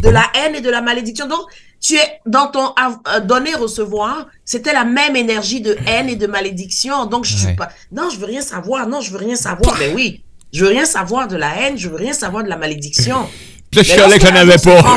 [0.02, 1.28] de la haine et de la malédiction?
[1.28, 1.42] Donc,
[1.82, 7.08] tu es dans ton euh, donner-recevoir, c'était la même énergie de haine et de malédiction.
[7.08, 9.76] Donc, je suis pas, non, je veux rien savoir, non, je veux rien savoir.
[9.80, 12.58] Mais oui, je veux rien savoir de la haine, je veux rien savoir de la
[12.58, 13.28] malédiction.
[13.72, 14.82] Je chialais que j'en avais pas.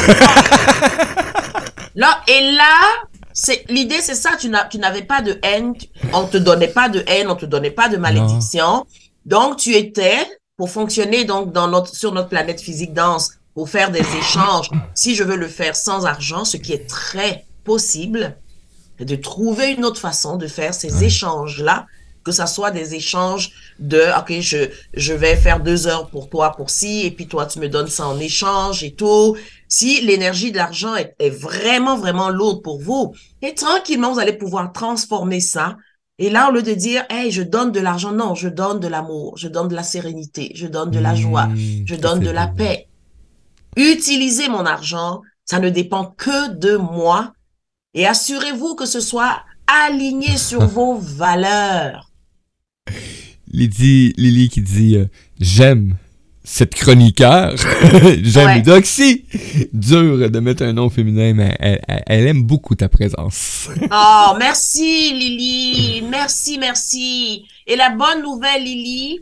[1.95, 2.77] là, et là,
[3.33, 5.75] c'est, l'idée, c'est ça, tu n'avais pas de haine,
[6.13, 8.85] on te donnait pas de haine, on te donnait pas de malédiction.
[9.25, 10.19] Donc, tu étais,
[10.59, 15.15] pour fonctionner donc dans notre, sur notre planète physique dense, pour faire des échanges, si
[15.15, 18.37] je veux le faire sans argent, ce qui est très possible,
[18.99, 21.87] de trouver une autre façon de faire ces échanges-là,
[22.25, 26.53] que ça soit des échanges de, OK, je, je vais faire deux heures pour toi
[26.53, 29.37] pour ci, et puis toi, tu me donnes ça en échange et tout.
[29.69, 34.33] Si l'énergie de l'argent est, est, vraiment, vraiment lourde pour vous, et tranquillement, vous allez
[34.33, 35.77] pouvoir transformer ça.
[36.19, 38.89] Et là, au lieu de dire, hey, je donne de l'argent, non, je donne de
[38.89, 42.31] l'amour, je donne de la sérénité, je donne de la joie, mmh, je donne de
[42.31, 42.87] la paix
[43.77, 47.33] Utilisez mon argent, ça ne dépend que de moi.
[47.95, 52.11] Et assurez-vous que ce soit aligné sur vos valeurs.
[53.51, 55.07] Lydie, Lily qui dit euh,
[55.41, 55.97] J'aime
[56.45, 57.55] cette chroniqueur.
[58.23, 59.25] J'aime Doxy.
[59.73, 63.71] Dur de mettre un nom féminin, mais elle, aime beaucoup ta présence.
[63.91, 66.03] oh, merci Lily.
[66.11, 67.47] Merci, merci.
[67.67, 69.21] Et la bonne nouvelle, Lily,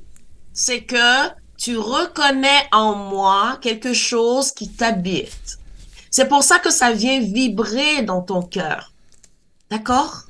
[0.53, 1.29] c'est que
[1.63, 5.59] tu reconnais en moi quelque chose qui t'habite.
[6.11, 8.93] C'est pour ça que ça vient vibrer dans ton cœur.
[9.71, 10.25] D'accord?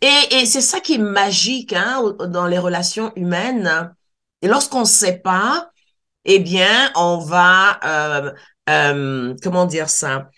[0.00, 3.92] Et, c'est ça qui est magique hein, dans les relations humaines.
[4.40, 5.70] Et lorsqu'on ne sait pas,
[6.24, 8.32] eh bien, on va, euh,
[8.70, 10.30] euh, comment dire ça,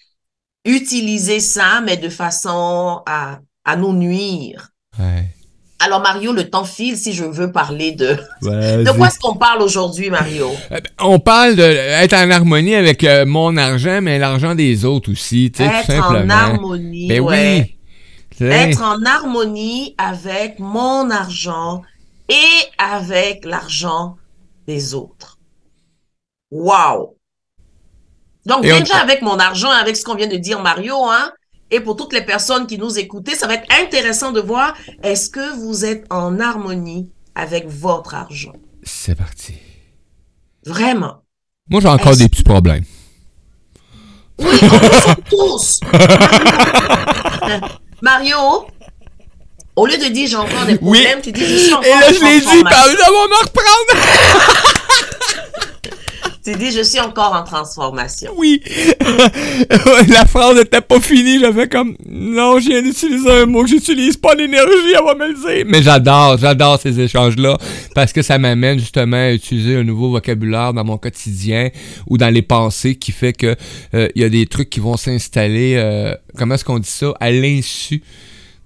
[0.64, 4.70] utiliser ça, mais de façon à, à nous nuire.
[5.85, 8.16] Alors Mario, le temps file si je veux parler de...
[8.42, 10.49] de quoi est-ce qu'on parle aujourd'hui, Mario?
[10.71, 15.11] Euh, ben, on parle d'être en harmonie avec euh, mon argent, mais l'argent des autres
[15.11, 16.18] aussi, tu sais, tout simplement.
[16.18, 17.77] Être en harmonie, ben oui.
[18.40, 21.83] Être en harmonie avec mon argent
[22.29, 22.35] et
[22.79, 24.16] avec l'argent
[24.68, 25.38] des autres.
[26.53, 27.16] Wow!
[28.47, 31.33] Donc, déjà avec mon argent, avec ce qu'on vient de dire, Mario, hein,
[31.72, 35.30] et pour toutes les personnes qui nous écoutent, ça va être intéressant de voir est-ce
[35.30, 38.52] que vous êtes en harmonie avec votre argent?
[38.82, 39.54] C'est parti.
[40.66, 41.22] Vraiment?
[41.70, 42.85] Moi, j'ai encore des petits problèmes.
[44.38, 45.80] Oui, on tous.
[48.02, 48.37] Mario,
[49.74, 52.12] au lieu de dire j'ai encore des problèmes, tu dis je suis encore Et là,
[52.12, 54.71] je l'ai dit, par on va reprendre.
[56.44, 58.33] Tu dis, je suis encore en transformation.
[58.37, 58.61] Oui.
[60.09, 61.38] la phrase n'était pas finie.
[61.38, 65.28] J'avais comme, non, je viens d'utiliser un mot que j'utilise pas l'énergie, elle va me
[65.28, 65.64] le dire.
[65.68, 67.57] Mais j'adore, j'adore ces échanges-là
[67.94, 71.68] parce que ça m'amène justement à utiliser un nouveau vocabulaire dans mon quotidien
[72.09, 73.55] ou dans les pensées qui fait que
[73.94, 77.12] euh, il y a des trucs qui vont s'installer, euh, comment est-ce qu'on dit ça,
[77.20, 78.02] à l'insu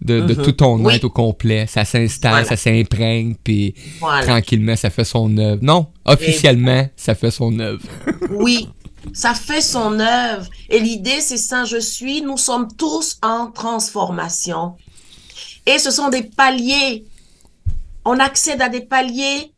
[0.00, 0.42] de, de mhm.
[0.42, 1.66] tout ton être au complet.
[1.66, 3.74] Ça s'installe, ça s'imprègne, puis
[4.22, 5.62] tranquillement, ça fait son œuvre.
[5.62, 7.82] Non, officiellement, ça fait son œuvre.
[8.30, 8.68] oui,
[9.12, 10.46] ça fait son œuvre.
[10.68, 14.76] Et l'idée, c'est ça, je suis, nous sommes tous en transformation.
[15.66, 17.04] Et ce sont des paliers.
[18.04, 19.52] On accède à des paliers.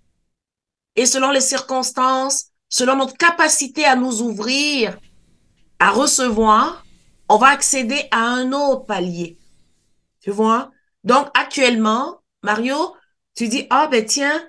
[0.97, 4.99] Et selon les circonstances, selon notre capacité à nous ouvrir,
[5.79, 6.85] à recevoir,
[7.29, 9.38] on va accéder à un autre palier.
[10.29, 10.71] Tu vois?
[11.05, 12.77] Donc, actuellement, Mario,
[13.35, 14.47] tu dis, ah ben tiens,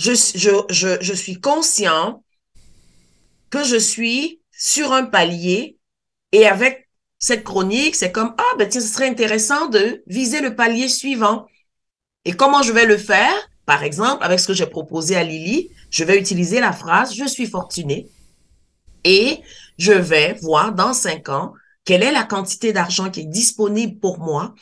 [0.00, 2.24] je, je, je, je suis conscient
[3.50, 5.78] que je suis sur un palier
[6.32, 6.88] et avec
[7.20, 11.46] cette chronique, c'est comme, ah ben tiens, ce serait intéressant de viser le palier suivant.
[12.24, 13.32] Et comment je vais le faire?
[13.64, 17.28] Par exemple, avec ce que j'ai proposé à Lily, je vais utiliser la phrase, je
[17.28, 18.08] suis fortuné
[19.04, 19.40] et
[19.78, 24.18] je vais voir dans cinq ans quelle est la quantité d'argent qui est disponible pour
[24.18, 24.52] moi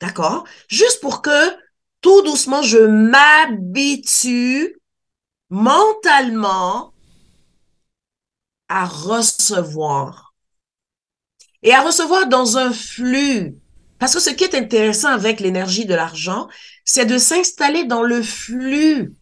[0.00, 0.44] D'accord?
[0.68, 1.56] Juste pour que
[2.00, 4.76] tout doucement, je m'habitue
[5.50, 6.92] mentalement
[8.68, 10.34] à recevoir.
[11.62, 13.56] Et à recevoir dans un flux.
[13.98, 16.48] Parce que ce qui est intéressant avec l'énergie de l'argent,
[16.84, 19.14] c'est de s'installer dans le flux.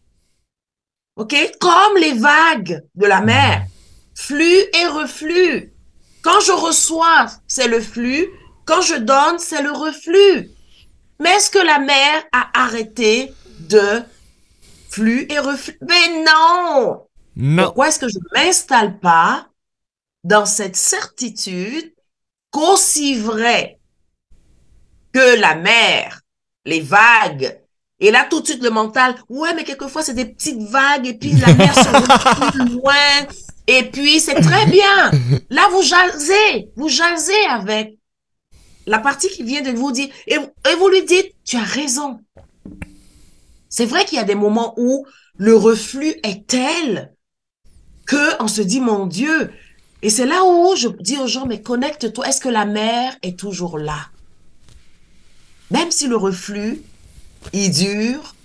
[1.15, 1.33] OK?
[1.59, 3.65] Comme les vagues de la mer.
[4.13, 5.73] Flux et reflux.
[6.21, 8.27] Quand je reçois, c'est le flux.
[8.65, 10.49] Quand je donne, c'est le reflux.
[11.19, 14.01] Mais est-ce que la mer a arrêté de
[14.89, 15.77] flux et reflux?
[15.81, 17.05] Mais non!
[17.35, 17.63] Non.
[17.65, 19.47] Pourquoi est-ce que je ne m'installe pas
[20.23, 21.93] dans cette certitude
[22.49, 23.79] qu'aussi vrai
[25.13, 26.21] que la mer,
[26.65, 27.59] les vagues
[27.99, 31.13] Et là, tout de suite, le mental, ouais, mais quelquefois, c'est des petites vagues, et
[31.13, 32.93] puis la mer se plus loin,
[33.67, 35.11] et puis c'est très bien.
[35.49, 37.97] Là, vous jasez, vous jasez avec
[38.85, 42.19] la partie qui vient de vous dire, et, et vous lui dites, tu as raison.
[43.69, 45.05] C'est vrai qu'il y a des moments où
[45.37, 47.13] le reflux est tel
[48.05, 49.51] que on se dit, mon Dieu,
[50.01, 53.37] et c'est là où je dis aux gens, mais connecte-toi, est-ce que la mer est
[53.39, 54.09] toujours là?
[55.71, 56.83] Même si le reflux,
[57.53, 58.35] il dure,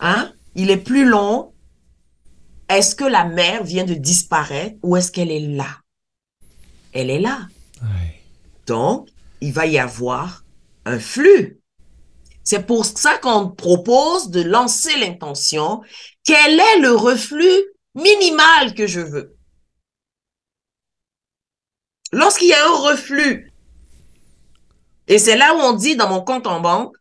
[0.00, 1.52] hein, il est plus long,
[2.68, 5.78] est-ce que la mer vient de disparaître ou est-ce qu'elle est là?
[6.92, 7.48] Elle est là.
[8.66, 9.08] Donc,
[9.40, 10.44] il va y avoir
[10.84, 11.60] un flux.
[12.44, 15.82] C'est pour ça qu'on propose de lancer l'intention.
[16.24, 19.36] Quel est le reflux minimal que je veux?
[22.12, 23.52] Lorsqu'il y a un reflux,
[25.06, 26.96] et c'est là où on dit dans mon compte en banque,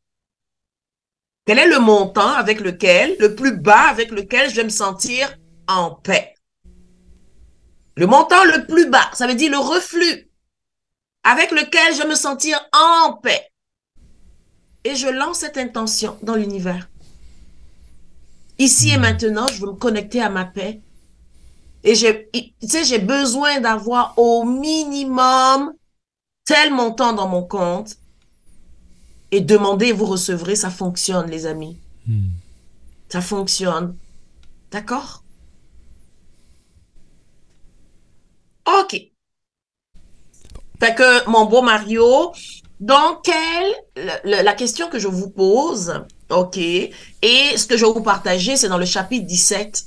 [1.45, 5.35] quel est le montant avec lequel, le plus bas avec lequel je vais me sentir
[5.67, 6.35] en paix?
[7.95, 10.28] Le montant le plus bas, ça veut dire le reflux
[11.23, 13.51] avec lequel je vais me sentir en paix.
[14.83, 16.89] Et je lance cette intention dans l'univers.
[18.57, 20.81] Ici et maintenant, je veux me connecter à ma paix.
[21.83, 25.73] Et j'ai, tu sais, j'ai besoin d'avoir au minimum
[26.45, 27.95] tel montant dans mon compte
[29.31, 31.77] et demandez vous recevrez, ça fonctionne, les amis.
[32.07, 32.29] Hmm.
[33.09, 33.95] Ça fonctionne.
[34.71, 35.23] D'accord?
[38.65, 39.08] OK.
[40.79, 42.31] Fait que, mon beau Mario,
[42.79, 48.03] dans quelle, la, question que je vous pose, OK, et ce que je vais vous
[48.03, 49.83] partager, c'est dans le chapitre 17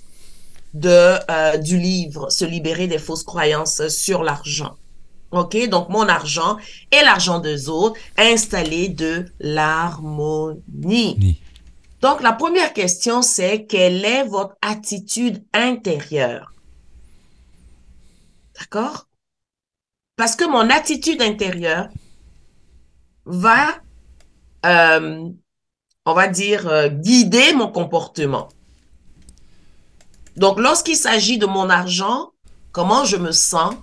[0.75, 4.77] de, euh, du livre Se libérer des fausses croyances sur l'argent.
[5.31, 5.69] OK?
[5.69, 6.59] Donc, mon argent
[6.91, 11.41] et l'argent des autres, installer de l'harmonie.
[12.03, 16.53] Donc, la première question, c'est quelle est votre attitude intérieure?
[18.59, 19.07] D'accord?
[20.23, 21.89] Parce que mon attitude intérieure
[23.25, 23.75] va,
[24.65, 25.29] euh,
[26.07, 28.49] on va dire, euh, guider mon comportement.
[30.37, 32.31] Donc, lorsqu'il s'agit de mon argent,
[32.71, 33.75] comment je me sens,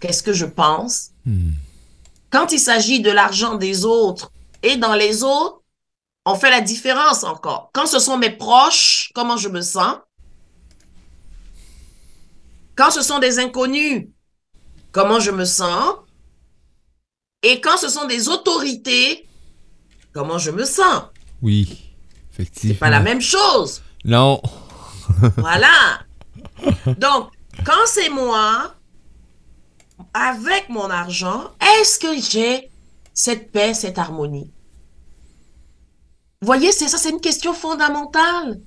[0.00, 1.10] qu'est-ce que je pense.
[1.26, 1.50] Hmm.
[2.30, 5.60] Quand il s'agit de l'argent des autres et dans les autres,
[6.24, 7.68] on fait la différence encore.
[7.74, 9.98] Quand ce sont mes proches, comment je me sens.
[12.76, 14.06] Quand ce sont des inconnus,
[14.96, 15.96] comment je me sens.
[17.42, 19.28] Et quand ce sont des autorités,
[20.14, 21.02] comment je me sens.
[21.42, 21.92] Oui,
[22.32, 22.74] effectivement.
[22.74, 23.82] C'est pas la même chose.
[24.06, 24.40] Non.
[25.36, 26.00] voilà.
[26.96, 27.28] Donc,
[27.66, 28.74] quand c'est moi,
[30.14, 32.70] avec mon argent, est-ce que j'ai
[33.12, 34.50] cette paix, cette harmonie?
[36.40, 38.60] voyez, c'est ça, c'est une question fondamentale.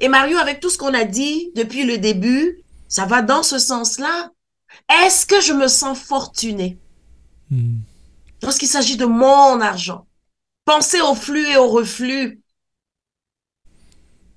[0.00, 3.58] Et Mario, avec tout ce qu'on a dit depuis le début, ça va dans ce
[3.58, 4.30] sens-là.
[4.88, 6.78] Est-ce que je me sens fortuné
[7.50, 7.78] hmm.
[8.42, 10.06] lorsqu'il s'agit de mon argent?
[10.64, 12.40] Pensez au flux et au reflux.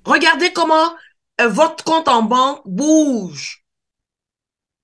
[0.05, 0.93] Regardez comment
[1.41, 3.63] euh, votre compte en banque bouge.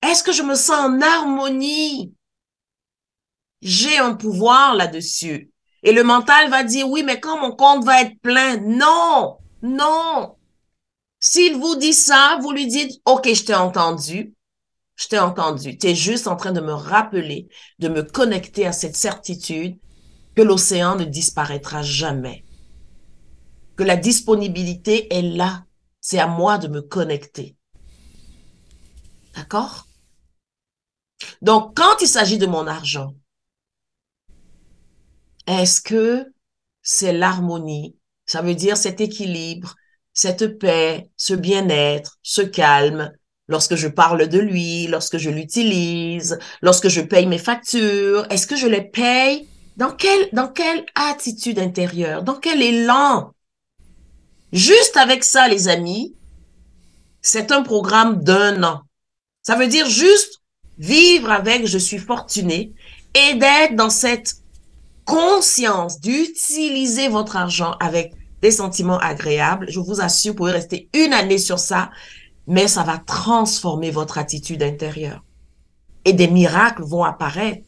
[0.02, 2.14] Est-ce que je me sens en harmonie?
[3.62, 5.50] J'ai un pouvoir là-dessus.
[5.82, 10.36] Et le mental va dire, oui, mais quand mon compte va être plein, non, non.
[11.20, 14.34] S'il vous dit ça, vous lui dites, OK, je t'ai entendu.
[14.96, 15.76] Je t'ai entendu.
[15.76, 19.78] Tu es juste en train de me rappeler, de me connecter à cette certitude
[20.34, 22.44] que l'océan ne disparaîtra jamais.
[23.76, 25.64] Que la disponibilité est là.
[26.00, 27.56] C'est à moi de me connecter.
[29.34, 29.86] D'accord?
[31.42, 33.14] Donc, quand il s'agit de mon argent,
[35.46, 36.32] est-ce que
[36.82, 37.96] c'est l'harmonie?
[38.26, 39.74] Ça veut dire cet équilibre,
[40.12, 43.12] cette paix, ce bien-être, ce calme,
[43.48, 48.56] lorsque je parle de lui, lorsque je l'utilise, lorsque je paye mes factures, est-ce que
[48.56, 49.48] je les paye?
[49.76, 52.22] Dans quelle, dans quelle attitude intérieure?
[52.22, 53.32] Dans quel élan?
[54.52, 56.14] Juste avec ça, les amis,
[57.22, 58.82] c'est un programme d'un an.
[59.42, 60.40] Ça veut dire juste
[60.78, 62.72] vivre avec je suis fortuné
[63.14, 64.36] et d'être dans cette
[65.04, 68.12] conscience d'utiliser votre argent avec
[68.42, 69.66] des sentiments agréables.
[69.70, 71.90] Je vous assure, vous pouvez rester une année sur ça,
[72.46, 75.22] mais ça va transformer votre attitude intérieure.
[76.04, 77.62] Et des miracles vont apparaître.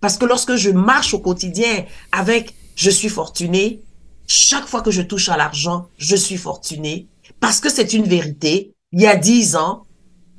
[0.00, 3.82] Parce que lorsque je marche au quotidien avec je suis fortuné,
[4.26, 7.06] chaque fois que je touche à l'argent, je suis fortuné.
[7.40, 8.72] Parce que c'est une vérité.
[8.92, 9.86] Il y a dix ans,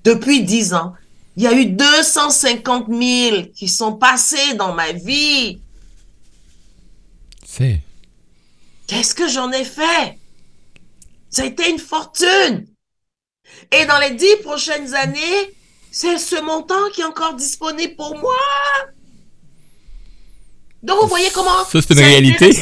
[0.03, 0.93] depuis dix ans,
[1.35, 5.61] il y a eu 250 000 qui sont passés dans ma vie.
[7.45, 7.81] C'est.
[8.87, 10.17] Qu'est-ce que j'en ai fait?
[11.29, 12.65] Ça a été une fortune.
[13.71, 15.53] Et dans les dix prochaines années,
[15.91, 18.35] c'est ce montant qui est encore disponible pour moi.
[20.83, 21.63] Donc, vous voyez comment...
[21.65, 22.51] Ça, c'est une réalité.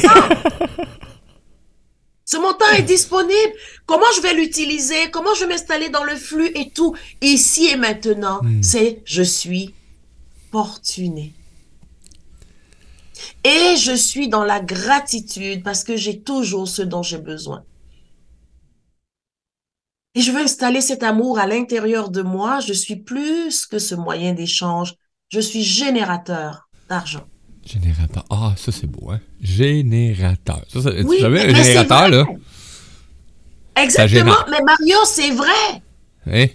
[2.24, 3.52] ce montant est disponible.
[3.84, 5.10] Comment je vais l'utiliser?
[5.12, 6.96] Comment je vais m'installer dans le flux et tout?
[7.20, 8.62] Ici et maintenant, Hmm.
[8.62, 9.74] c'est je suis
[10.50, 11.34] fortuné.
[13.44, 17.64] Et je suis dans la gratitude parce que j'ai toujours ce dont j'ai besoin.
[20.16, 22.60] Et je veux installer cet amour à l'intérieur de moi.
[22.60, 24.94] Je suis plus que ce moyen d'échange.
[25.28, 27.24] Je suis générateur d'argent.
[27.64, 28.24] Générateur.
[28.30, 29.20] Ah, ça, c'est beau, hein?
[29.42, 30.64] Générateur.
[30.72, 32.24] Ça, ça, Oui, tu savais, un générateur, là?
[33.76, 34.08] Exactement.
[34.32, 34.46] génère.
[34.50, 35.82] Mais Mario, c'est vrai.
[36.26, 36.46] Hein?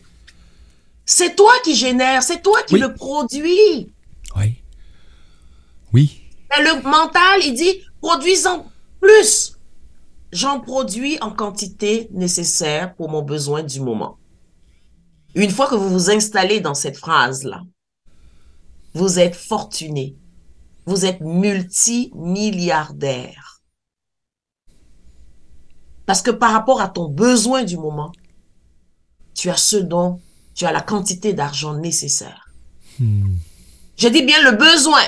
[1.05, 2.23] C'est toi qui génère.
[2.23, 2.79] C'est toi qui Oui.
[2.79, 3.91] le produis.
[4.37, 4.55] Oui.
[5.93, 6.21] Oui.
[6.49, 8.65] Mais le mental, il dit, produisons
[8.99, 9.55] plus.
[10.31, 14.17] J'en produis en quantité nécessaire pour mon besoin du moment.
[15.35, 17.63] Une fois que vous vous installez dans cette phrase-là,
[18.93, 20.15] vous êtes fortuné.
[20.85, 23.61] Vous êtes multimilliardaire.
[26.05, 28.11] Parce que par rapport à ton besoin du moment,
[29.35, 30.19] tu as ce dont,
[30.55, 32.49] tu as la quantité d'argent nécessaire.
[32.99, 33.35] Hmm.
[33.97, 35.01] Je dis bien le besoin.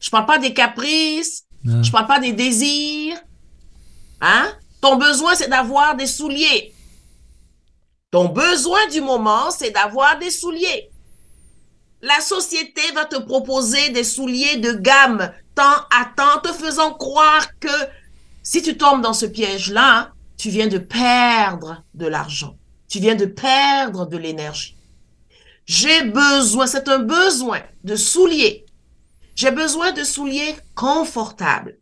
[0.00, 1.82] Je parle pas des caprices, Non.
[1.82, 3.18] je parle pas des désirs.
[4.20, 4.52] Hein?
[4.80, 6.74] Ton besoin, c'est d'avoir des souliers.
[8.10, 10.90] Ton besoin du moment, c'est d'avoir des souliers.
[12.02, 17.46] La société va te proposer des souliers de gamme, temps à temps, te faisant croire
[17.58, 17.68] que
[18.42, 22.56] si tu tombes dans ce piège-là, tu viens de perdre de l'argent.
[22.88, 24.76] Tu viens de perdre de l'énergie.
[25.64, 28.64] J'ai besoin, c'est un besoin de souliers.
[29.34, 31.78] J'ai besoin de souliers confortables.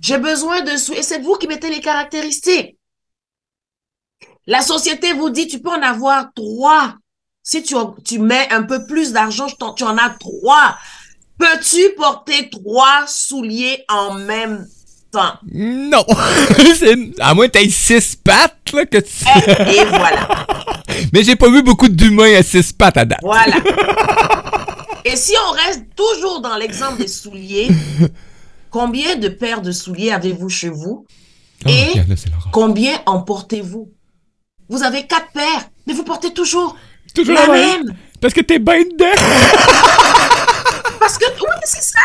[0.00, 1.00] J'ai besoin de souliers.
[1.00, 2.76] Et c'est vous qui mettez les caractéristiques.
[4.46, 6.94] La société vous dit, tu peux en avoir trois.
[7.42, 7.74] Si tu,
[8.04, 9.46] tu mets un peu plus d'argent,
[9.76, 10.76] tu en as trois.
[11.38, 14.66] Peux-tu porter trois souliers en même
[15.12, 15.34] temps?
[15.52, 16.04] Non!
[17.20, 19.24] À moins que t'aies six pattes, là, que tu...
[19.36, 20.28] Et, et voilà.
[21.12, 23.20] Mais j'ai pas vu beaucoup d'humains à six pattes à date.
[23.22, 23.56] Voilà.
[25.04, 27.68] Et si on reste toujours dans l'exemple des souliers,
[28.70, 31.06] combien de paires de souliers avez-vous chez vous?
[31.66, 31.92] Oh, Et-.
[32.52, 33.90] Combien en portez-vous?
[34.68, 36.76] Vous avez quatre paires, mais vous portez toujours
[37.14, 37.86] Toujours la la même.
[37.86, 37.96] même.
[38.20, 39.06] Parce que t'es bien dedans.
[41.00, 41.98] Parce que, oui, c'est ça.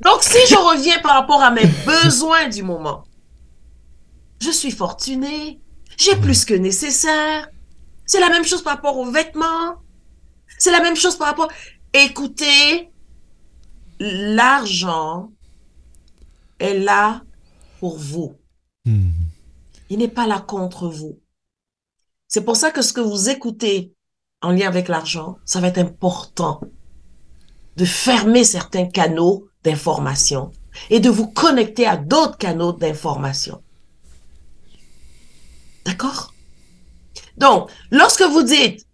[0.00, 3.04] Donc, si je reviens par rapport à mes besoins du moment,
[4.42, 5.60] je suis fortunée,
[5.96, 7.48] j'ai plus que nécessaire.
[8.04, 9.76] C'est la même chose par rapport aux vêtements.
[10.58, 11.48] C'est la même chose par rapport...
[11.92, 12.90] Écoutez,
[13.98, 15.30] l'argent
[16.58, 17.22] est là
[17.80, 18.34] pour vous.
[18.84, 19.10] Hmm.
[19.90, 21.18] Il n'est pas là contre vous.
[22.28, 23.92] C'est pour ça que ce que vous écoutez
[24.42, 26.60] en lien avec l'argent, ça va être important
[27.76, 30.52] de fermer certains canaux d'information
[30.90, 33.62] et de vous connecter à d'autres canaux d'information.
[35.84, 36.34] D'accord?
[37.36, 38.86] Donc, lorsque vous dites,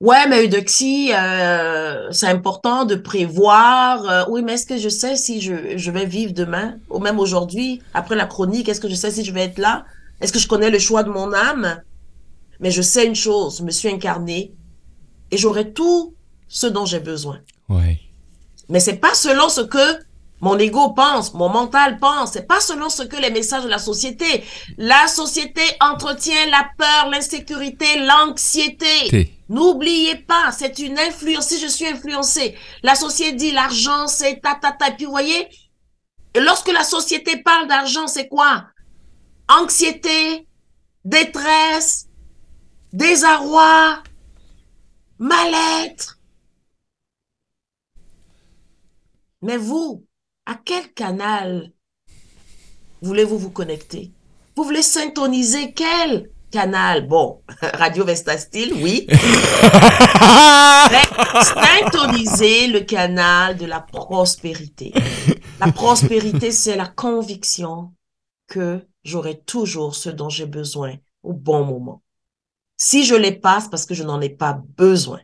[0.00, 5.16] ouais, mais Eudoxie, euh, c'est important de prévoir, euh, oui, mais est-ce que je sais
[5.16, 8.94] si je, je vais vivre demain, ou même aujourd'hui, après la chronique, est-ce que je
[8.94, 9.84] sais si je vais être là?
[10.20, 11.82] Est-ce que je connais le choix de mon âme?
[12.60, 14.52] Mais je sais une chose, je me suis incarné
[15.30, 16.14] et j'aurai tout
[16.48, 17.38] ce dont j'ai besoin.
[17.68, 18.00] Ouais.
[18.68, 20.07] Mais c'est pas selon ce que
[20.40, 23.78] mon ego pense, mon mental pense, c'est pas selon ce que les messages de la
[23.78, 24.44] société.
[24.76, 29.32] La société entretient la peur, l'insécurité, l'anxiété.
[29.48, 31.48] N'oubliez pas, c'est une influence.
[31.48, 34.90] Si je suis influencé, la société dit l'argent, c'est ta, ta, ta.
[34.92, 35.48] Puis vous voyez,
[36.34, 38.66] et lorsque la société parle d'argent, c'est quoi?
[39.48, 40.46] Anxiété,
[41.04, 42.06] détresse,
[42.92, 44.02] désarroi,
[45.18, 46.18] mal-être.
[49.40, 50.04] Mais vous,
[50.48, 51.70] à quel canal
[53.02, 54.12] voulez-vous vous connecter?
[54.56, 57.06] Vous voulez syntoniser quel canal?
[57.06, 59.06] Bon, Radio Vesta Style, oui.
[61.42, 64.94] Syntoniser le canal de la prospérité.
[65.60, 67.92] La prospérité, c'est la conviction
[68.46, 72.02] que j'aurai toujours ce dont j'ai besoin au bon moment.
[72.78, 75.20] Si je les passe parce que je n'en ai pas besoin.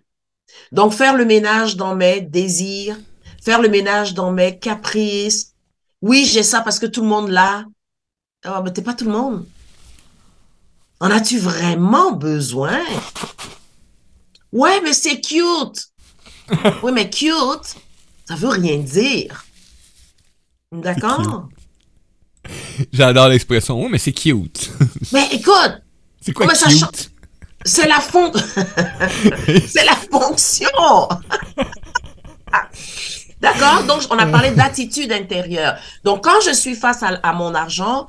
[0.70, 2.98] Donc, faire le ménage dans mes désirs,
[3.44, 5.52] faire le ménage dans mes caprices.
[6.00, 7.64] Oui, j'ai ça parce que tout le monde l'a.
[8.46, 9.46] Oh, mais t'es pas tout le monde.
[11.00, 12.80] En as-tu vraiment besoin?
[14.52, 15.88] Ouais, mais c'est cute.
[16.82, 17.76] Oui, mais cute,
[18.26, 19.44] ça veut rien dire.
[20.72, 21.48] D'accord?
[22.92, 23.82] J'adore l'expression.
[23.82, 24.70] Oh, mais c'est cute.
[25.12, 25.82] Mais écoute,
[26.20, 26.78] c'est quoi mais ça cute?
[26.78, 26.90] cha-
[27.64, 28.30] c'est la fon...
[29.66, 30.68] c'est la fonction.
[33.44, 33.84] D'accord?
[33.84, 35.76] Donc, on a parlé d'attitude intérieure.
[36.02, 38.06] Donc, quand je suis face à, à mon argent,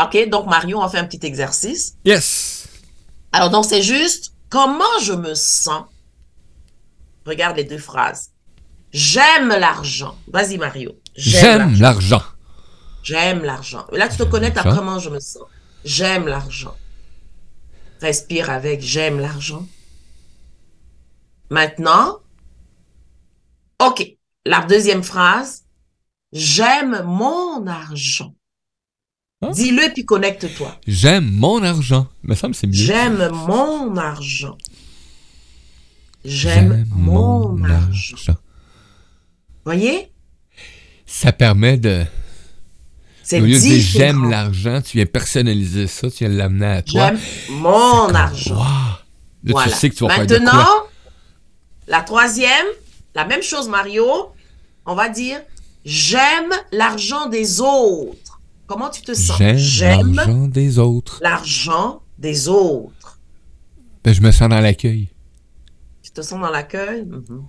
[0.00, 1.94] OK, donc Mario, on fait un petit exercice.
[2.04, 2.68] Yes.
[3.32, 5.84] Alors, donc, c'est juste comment je me sens.
[7.26, 8.30] Regarde les deux phrases.
[8.92, 10.16] J'aime l'argent.
[10.28, 10.92] Vas-y, Mario.
[11.16, 12.22] J'aime l'argent.
[13.02, 13.84] J'aime l'argent.
[13.92, 15.42] Là, tu te connectes à comment je me sens.
[15.84, 16.76] J'aime l'argent.
[18.00, 19.66] Respire avec j'aime l'argent.
[21.50, 22.18] Maintenant,
[23.80, 24.15] OK.
[24.46, 25.64] La deuxième phrase.
[26.32, 28.32] J'aime mon argent.
[29.42, 29.50] Hein?
[29.50, 30.78] Dis-le puis connecte-toi.
[30.86, 32.06] J'aime mon argent.
[32.22, 32.72] Il me semble que c'est mieux.
[32.74, 34.56] J'aime mon argent.
[36.24, 38.34] J'aime mon argent.
[39.64, 40.10] Voyez?
[41.06, 42.04] Ça permet de.
[43.22, 47.08] C'est Au lieu de j'aime l'argent, tu viens personnaliser ça, tu viens l'amener à toi.
[47.08, 47.20] J'aime
[47.50, 48.54] mon argent.
[48.54, 48.62] Wow.
[48.62, 49.70] Là, Voilà.
[49.72, 50.90] tu sais que tu vas faire de Maintenant, quoi.
[51.88, 52.66] la troisième,
[53.16, 54.06] la même chose, Mario.
[54.86, 55.40] On va dire
[55.84, 58.40] j'aime l'argent des autres.
[58.66, 59.40] Comment tu te sens?
[59.56, 61.20] J'aime l'argent des autres.
[61.22, 63.20] l'argent des autres.
[64.02, 65.08] Ben, je me sens dans l'accueil.
[66.02, 67.04] Tu te sens dans l'accueil?
[67.04, 67.44] Mhm.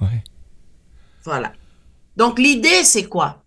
[0.00, 0.24] Ouais.
[1.24, 1.52] Voilà.
[2.16, 3.42] Donc, l'idée, c'est quoi?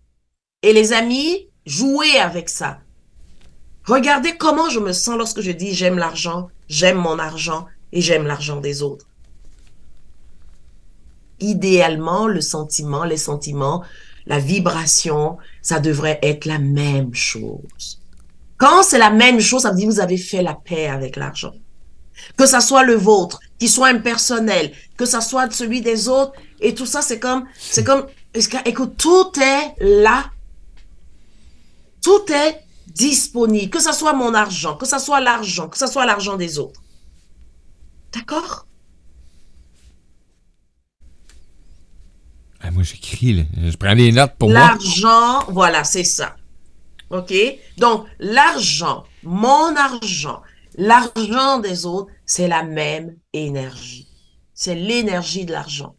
[0.62, 2.80] Et les amis, jouez avec ça.
[3.84, 8.26] Regardez comment je me sens lorsque je dis j'aime l'argent, j'aime mon argent et j'aime
[8.26, 9.06] l'argent des autres.
[11.40, 13.82] Idéalement, le sentiment, les sentiments,
[14.26, 18.00] la vibration, ça devrait être la même chose.
[18.58, 21.16] Quand c'est la même chose, ça veut dire que vous avez fait la paix avec
[21.16, 21.54] l'argent.
[22.36, 26.74] Que ça soit le vôtre, qu'il soit impersonnel, que ça soit celui des autres, et
[26.74, 28.06] tout ça, c'est comme, c'est comme,
[28.66, 30.26] écoute, tout est là.
[32.02, 33.70] Tout est disponible.
[33.70, 36.82] Que ça soit mon argent, que ça soit l'argent, que ça soit l'argent des autres.
[38.12, 38.66] D'accord?
[42.60, 43.46] Ah, moi, j'écris.
[43.56, 44.58] Je prends des notes pour moi.
[44.58, 46.36] L'argent, voilà, c'est ça.
[47.10, 47.32] OK?
[47.78, 50.42] Donc, l'argent, mon argent,
[50.76, 54.08] l'argent des autres, c'est la même énergie.
[54.54, 55.96] C'est l'énergie de l'argent.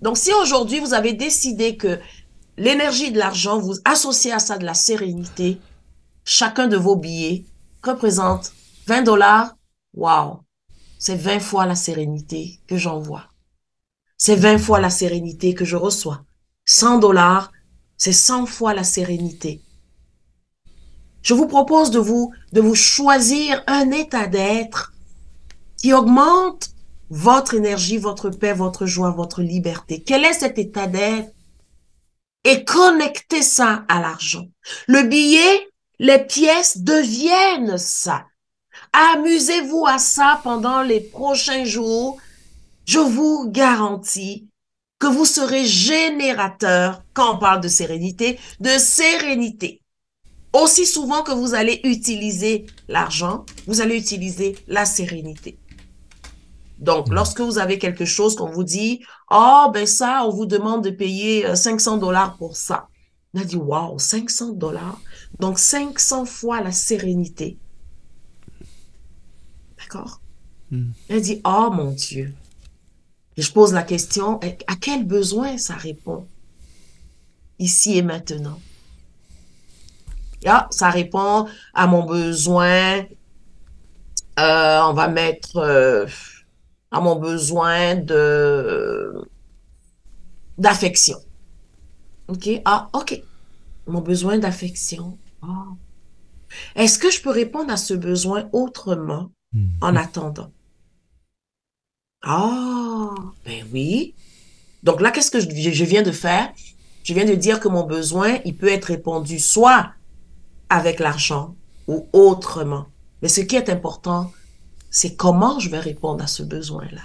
[0.00, 1.98] Donc, si aujourd'hui vous avez décidé que
[2.56, 5.58] l'énergie de l'argent, vous associez à ça de la sérénité,
[6.24, 7.44] chacun de vos billets
[7.82, 8.52] représente
[8.86, 9.54] 20 dollars,
[9.94, 10.40] wow,
[10.98, 13.28] c'est 20 fois la sérénité que j'envoie.
[14.26, 16.24] C'est 20 fois la sérénité que je reçois.
[16.64, 17.52] 100 dollars,
[17.98, 19.60] c'est 100 fois la sérénité.
[21.20, 24.94] Je vous propose de vous, de vous choisir un état d'être
[25.76, 26.70] qui augmente
[27.10, 30.02] votre énergie, votre paix, votre joie, votre liberté.
[30.02, 31.30] Quel est cet état d'être?
[32.44, 34.46] Et connectez ça à l'argent.
[34.86, 35.68] Le billet,
[35.98, 38.24] les pièces deviennent ça.
[38.94, 42.18] Amusez-vous à ça pendant les prochains jours.
[42.86, 44.48] Je vous garantis
[44.98, 49.80] que vous serez générateur, quand on parle de sérénité, de sérénité.
[50.52, 55.58] Aussi souvent que vous allez utiliser l'argent, vous allez utiliser la sérénité.
[56.78, 60.84] Donc, lorsque vous avez quelque chose qu'on vous dit, oh, ben ça, on vous demande
[60.84, 62.88] de payer euh, 500 dollars pour ça.
[63.32, 65.00] On a dit, wow, 500 dollars?
[65.40, 67.58] Donc, 500 fois la sérénité.
[69.78, 70.20] D'accord?
[71.08, 72.34] Elle dit, oh mon Dieu.
[73.36, 76.26] Et je pose la question, à quel besoin ça répond?
[77.58, 78.60] Ici et maintenant?
[80.46, 83.04] Ah, ça répond à mon besoin,
[84.38, 86.06] euh, on va mettre euh,
[86.90, 89.12] à mon besoin de
[90.58, 91.18] d'affection.
[92.28, 92.48] OK?
[92.64, 93.22] Ah, OK.
[93.86, 95.18] Mon besoin d'affection.
[95.42, 95.66] Ah.
[96.76, 99.30] Est-ce que je peux répondre à ce besoin autrement
[99.80, 100.50] en attendant?
[102.22, 102.83] Ah,
[103.44, 104.14] ben oui.
[104.82, 106.52] Donc là, qu'est-ce que je, viens de faire?
[107.02, 109.90] Je viens de dire que mon besoin, il peut être répondu soit
[110.68, 111.54] avec l'argent
[111.86, 112.86] ou autrement.
[113.22, 114.32] Mais ce qui est important,
[114.90, 117.02] c'est comment je vais répondre à ce besoin-là.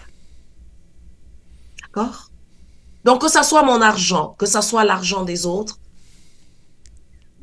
[1.81, 2.29] D'accord?
[3.05, 5.79] Donc, que ça soit mon argent, que ça soit l'argent des autres,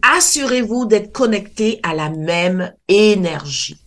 [0.03, 3.81] assurez-vous d'être connecté à la même énergie,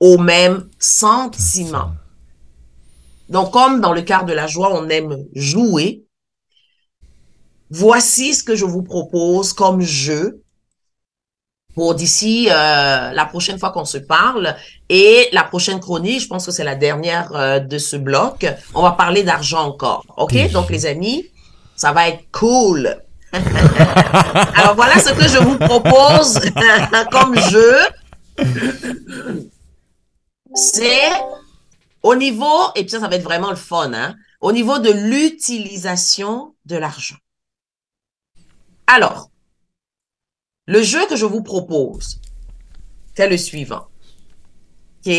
[0.00, 1.92] au même sentiment.
[3.28, 6.04] Donc, comme dans le cas de la joie, on aime jouer,
[7.70, 10.42] voici ce que je vous propose comme jeu
[11.74, 14.56] pour d'ici euh, la prochaine fois qu'on se parle
[14.88, 18.82] et la prochaine chronique, je pense que c'est la dernière euh, de ce bloc, on
[18.82, 20.04] va parler d'argent encore.
[20.16, 20.50] OK?
[20.50, 21.26] Donc, les amis,
[21.76, 22.96] ça va être cool.
[23.32, 26.40] Alors voilà ce que je vous propose
[27.12, 27.76] comme jeu.
[30.54, 31.10] C'est
[32.02, 34.90] au niveau, et puis ça, ça va être vraiment le fun, hein, au niveau de
[34.90, 37.16] l'utilisation de l'argent.
[38.86, 39.30] Alors,
[40.66, 42.20] le jeu que je vous propose,
[43.14, 43.88] c'est le suivant.
[45.06, 45.12] OK?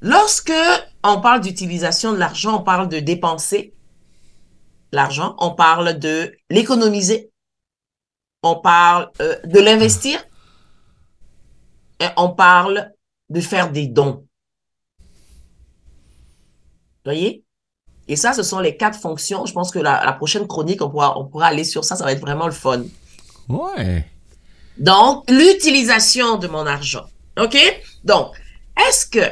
[0.00, 0.52] Lorsque
[1.02, 3.74] on parle d'utilisation de l'argent, on parle de dépenser
[4.92, 7.32] l'argent, on parle de l'économiser,
[8.42, 10.22] on parle euh, de l'investir,
[12.16, 12.93] on parle
[13.34, 14.26] de faire des dons.
[17.04, 17.44] Voyez?
[18.08, 19.44] Et ça, ce sont les quatre fonctions.
[19.44, 21.96] Je pense que la, prochaine chronique, on pourra, on pourra aller sur ça.
[21.96, 22.84] Ça va être vraiment le fun.
[23.48, 24.06] Ouais.
[24.78, 27.04] Donc, l'utilisation de mon argent.
[27.38, 27.56] OK?
[28.04, 28.34] Donc,
[28.88, 29.24] est-ce que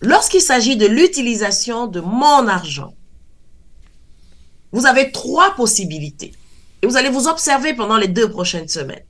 [0.00, 2.94] lorsqu'il s'agit de l'utilisation de mon argent,
[4.72, 6.32] vous avez trois possibilités.
[6.82, 9.04] Et vous allez vous observer pendant les deux prochaines semaines.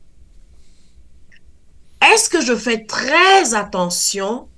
[2.02, 4.48] Est-ce que je fais très attention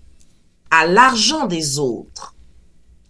[0.70, 2.34] à l'argent des autres?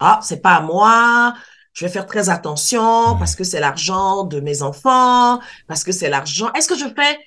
[0.01, 1.35] Ah, c'est pas à moi.
[1.73, 6.11] Je vais faire très attention parce que c'est l'argent de mes enfants, parce que c'est
[6.11, 6.53] l'argent.
[6.53, 7.19] Est-ce que je fais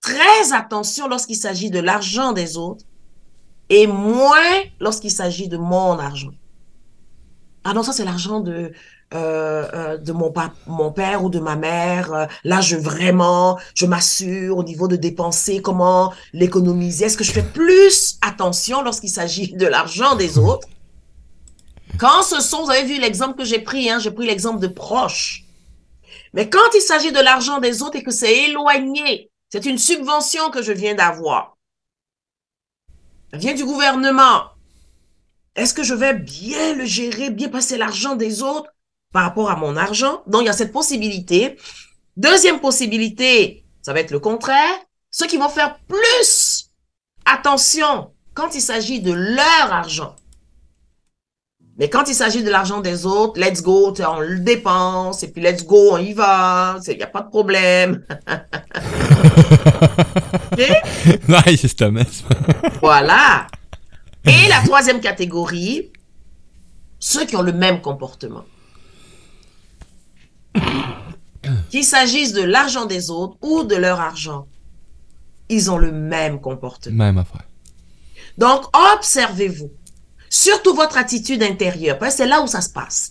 [0.00, 2.84] très attention lorsqu'il s'agit de l'argent des autres
[3.68, 6.32] et moins lorsqu'il s'agit de mon argent?
[7.64, 8.72] Ah non, ça c'est l'argent de
[9.12, 10.30] euh, euh, de mon,
[10.92, 12.12] père ou de ma mère.
[12.12, 17.06] Euh, là, je vraiment, je m'assure au niveau de dépenser, comment l'économiser.
[17.06, 20.68] Est-ce que je fais plus attention lorsqu'il s'agit de l'argent des autres?
[21.98, 24.68] Quand ce sont, vous avez vu l'exemple que j'ai pris, hein, j'ai pris l'exemple de
[24.68, 25.42] proches.
[26.32, 30.50] Mais quand il s'agit de l'argent des autres et que c'est éloigné, c'est une subvention
[30.50, 31.56] que je viens d'avoir.
[33.32, 34.44] Elle vient du gouvernement.
[35.56, 38.70] Est-ce que je vais bien le gérer, bien passer l'argent des autres?
[39.12, 40.22] Par rapport à mon argent.
[40.26, 41.56] Donc, il y a cette possibilité.
[42.16, 44.74] Deuxième possibilité, ça va être le contraire.
[45.10, 46.70] Ceux qui vont faire plus
[47.24, 50.14] attention quand il s'agit de leur argent.
[51.78, 55.40] Mais quand il s'agit de l'argent des autres, let's go, on le dépense, et puis
[55.40, 58.04] let's go, on y va, il n'y a pas de problème.
[62.82, 63.46] voilà.
[64.26, 65.90] Et la troisième catégorie,
[66.98, 68.44] ceux qui ont le même comportement.
[71.70, 74.46] Qu'il s'agisse de l'argent des autres ou de leur argent,
[75.48, 77.04] ils ont le même comportement.
[77.04, 77.46] Même affaire.
[78.38, 78.64] Donc,
[78.96, 79.70] observez-vous.
[80.28, 83.10] Surtout votre attitude intérieure, parce que c'est là où ça se passe.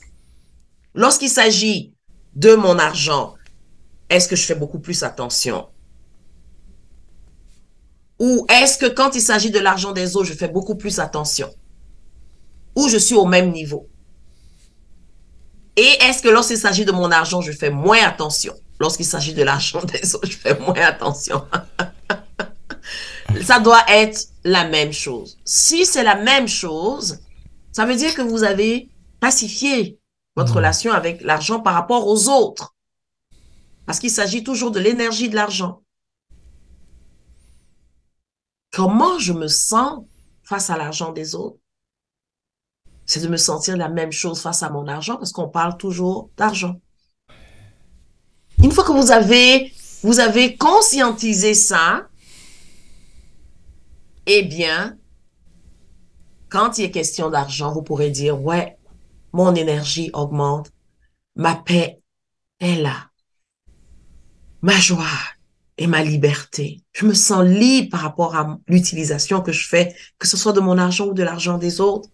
[0.95, 1.93] Lorsqu'il s'agit
[2.35, 3.35] de mon argent,
[4.09, 5.67] est-ce que je fais beaucoup plus attention?
[8.19, 11.49] Ou est-ce que quand il s'agit de l'argent des autres, je fais beaucoup plus attention?
[12.75, 13.88] Ou je suis au même niveau?
[15.79, 18.53] Et est-ce que lorsqu'il s'agit de mon argent, je fais moins attention?
[18.81, 21.47] Lorsqu'il s'agit de l'argent des autres, je fais moins attention.
[23.41, 25.37] ça doit être la même chose.
[25.45, 27.19] Si c'est la même chose,
[27.71, 28.89] ça veut dire que vous avez
[29.21, 29.97] pacifié
[30.35, 30.57] votre hmm.
[30.57, 32.75] relation avec l'argent par rapport aux autres.
[33.85, 35.81] Parce qu'il s'agit toujours de l'énergie de l'argent.
[38.73, 40.03] Comment je me sens
[40.43, 41.57] face à l'argent des autres?
[43.09, 46.29] C'est de me sentir la même chose face à mon argent parce qu'on parle toujours
[46.37, 46.79] d'argent.
[48.63, 52.07] Une fois que vous avez, vous avez conscientisé ça,
[54.27, 54.95] eh bien,
[56.49, 58.77] quand il est question d'argent, vous pourrez dire, ouais,
[59.33, 60.69] mon énergie augmente,
[61.35, 62.03] ma paix
[62.59, 63.09] est là,
[64.61, 65.05] ma joie
[65.79, 66.83] et ma liberté.
[66.91, 70.59] Je me sens libre par rapport à l'utilisation que je fais, que ce soit de
[70.59, 72.09] mon argent ou de l'argent des autres.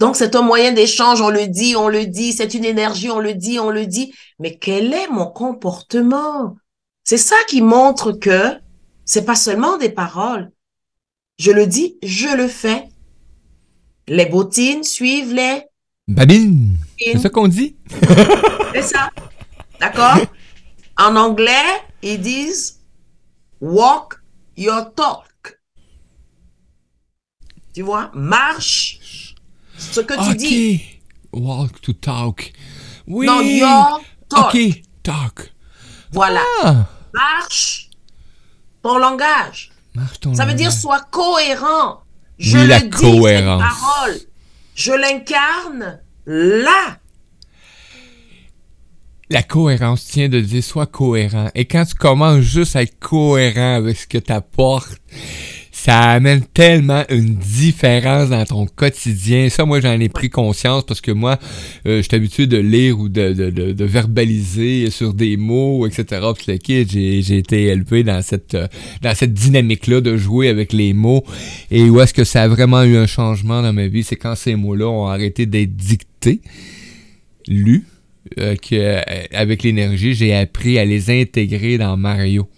[0.00, 3.18] Donc, c'est un moyen d'échange, on le dit, on le dit, c'est une énergie, on
[3.18, 4.14] le dit, on le dit.
[4.38, 6.56] Mais quel est mon comportement?
[7.02, 8.52] C'est ça qui montre que
[9.04, 10.52] c'est pas seulement des paroles.
[11.38, 12.88] Je le dis, je le fais.
[14.06, 15.64] Les bottines suivent les...
[16.06, 16.76] Babine.
[16.98, 17.76] C'est ça qu'on dit?
[18.74, 19.10] c'est ça.
[19.80, 20.18] D'accord?
[20.96, 21.52] En anglais,
[22.02, 22.80] ils disent
[23.60, 24.14] walk
[24.56, 25.58] your talk.
[27.74, 28.10] Tu vois?
[28.14, 29.27] Marche
[29.78, 30.82] ce que tu dis.
[31.32, 32.52] Walk to talk.
[33.06, 33.26] Oui.
[33.26, 34.54] Non, your talk.
[34.54, 35.52] Ok, talk.
[36.12, 36.42] Voilà.
[36.62, 36.86] Ah.
[37.14, 37.90] Marche
[38.82, 39.70] ton langage.
[39.94, 42.00] Marche ton Ça veut dire sois cohérent.
[42.38, 43.62] Je oui, le la dis, cohérence.
[43.62, 44.16] parole.
[44.74, 46.98] Je l'incarne là.
[49.30, 51.50] La cohérence tient de dire sois cohérent.
[51.54, 55.00] Et quand tu commences juste à être cohérent avec ce que tu apportes,
[55.78, 59.48] ça amène tellement une différence dans ton quotidien.
[59.48, 61.38] Ça, moi, j'en ai pris conscience parce que moi,
[61.86, 66.26] euh, je suis habitué de lire ou de, verbaliser sur des mots, etc.
[66.36, 66.58] Puis
[66.88, 68.66] j'ai, été élevé dans cette, euh,
[69.14, 71.24] cette dynamique-là de jouer avec les mots.
[71.70, 74.34] Et où est-ce que ça a vraiment eu un changement dans ma vie, c'est quand
[74.34, 76.40] ces mots-là ont arrêté d'être dictés,
[77.46, 77.84] lus,
[78.40, 79.00] euh, que,
[79.32, 82.48] avec l'énergie, j'ai appris à les intégrer dans Mario.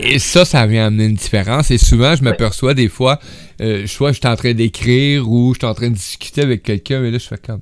[0.00, 1.70] Et ça, ça vient amener une différence.
[1.70, 3.18] Et souvent, je m'aperçois des fois,
[3.60, 6.62] euh, soit je suis en train d'écrire ou je suis en train de discuter avec
[6.62, 7.60] quelqu'un, mais là, je fais comme.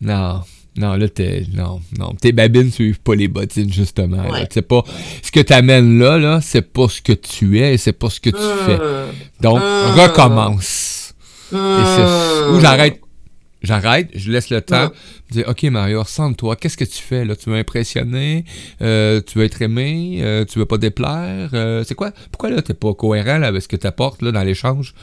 [0.00, 0.42] Non,
[0.76, 1.44] non, là, t'es.
[1.54, 2.14] Non, non.
[2.20, 4.24] Tes babines suivent pas les bottines, justement.
[4.50, 4.82] C'est pas.
[5.22, 8.20] Ce que t'amènes là, là, c'est pas ce que tu es et c'est pas ce
[8.20, 8.76] que tu fais.
[8.76, 9.12] Mmh.
[9.40, 10.00] Donc, mmh.
[10.00, 11.14] recommence.
[11.52, 12.50] Et c'est.
[12.52, 13.00] Ou j'arrête
[13.62, 14.90] J'arrête, je laisse le temps.
[15.30, 16.56] Je dis, OK, Mario, ressemble-toi.
[16.56, 17.34] Qu'est-ce que tu fais là?
[17.34, 18.44] Tu veux impressionner?
[18.82, 20.20] Euh, tu veux être aimé?
[20.22, 21.50] Euh, tu veux pas déplaire?
[21.54, 22.12] Euh, c'est quoi?
[22.30, 24.94] Pourquoi là, t'es pas cohérent avec ce que tu apportes là, dans l'échange?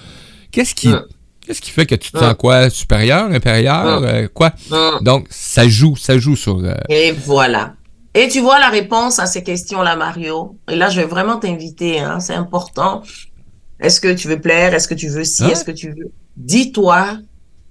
[0.51, 0.89] Qu'est-ce qui.
[1.45, 2.69] Qu'est-ce qui fait que tu te sens quoi?
[2.69, 4.01] Supérieur, inférieur?
[4.33, 4.53] quoi?
[5.01, 6.61] Donc, ça joue, ça joue sur.
[6.89, 7.73] Et voilà.
[8.13, 10.57] Et tu vois la réponse à ces questions-là, Mario.
[10.71, 13.03] Et là, je vais vraiment t'inviter, hein, c'est important.
[13.81, 14.73] Est-ce que tu veux plaire?
[14.73, 15.43] Est-ce que tu veux ci?
[15.43, 16.13] Est-ce que tu veux?
[16.37, 17.17] Dis-toi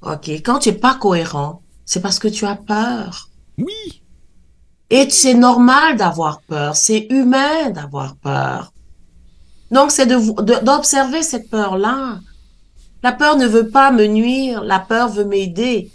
[0.05, 0.29] OK.
[0.45, 3.29] Quand tu n'es pas cohérent, c'est parce que tu as peur.
[3.59, 4.03] Oui.
[4.91, 6.77] Et c'est normal d'avoir peur.
[6.77, 8.73] C'est humain d'avoir peur.
[9.71, 12.21] Donc, c'est d'observer cette peur-là.
[13.03, 14.63] La peur ne veut pas me nuire.
[14.63, 15.91] La peur veut m'aider.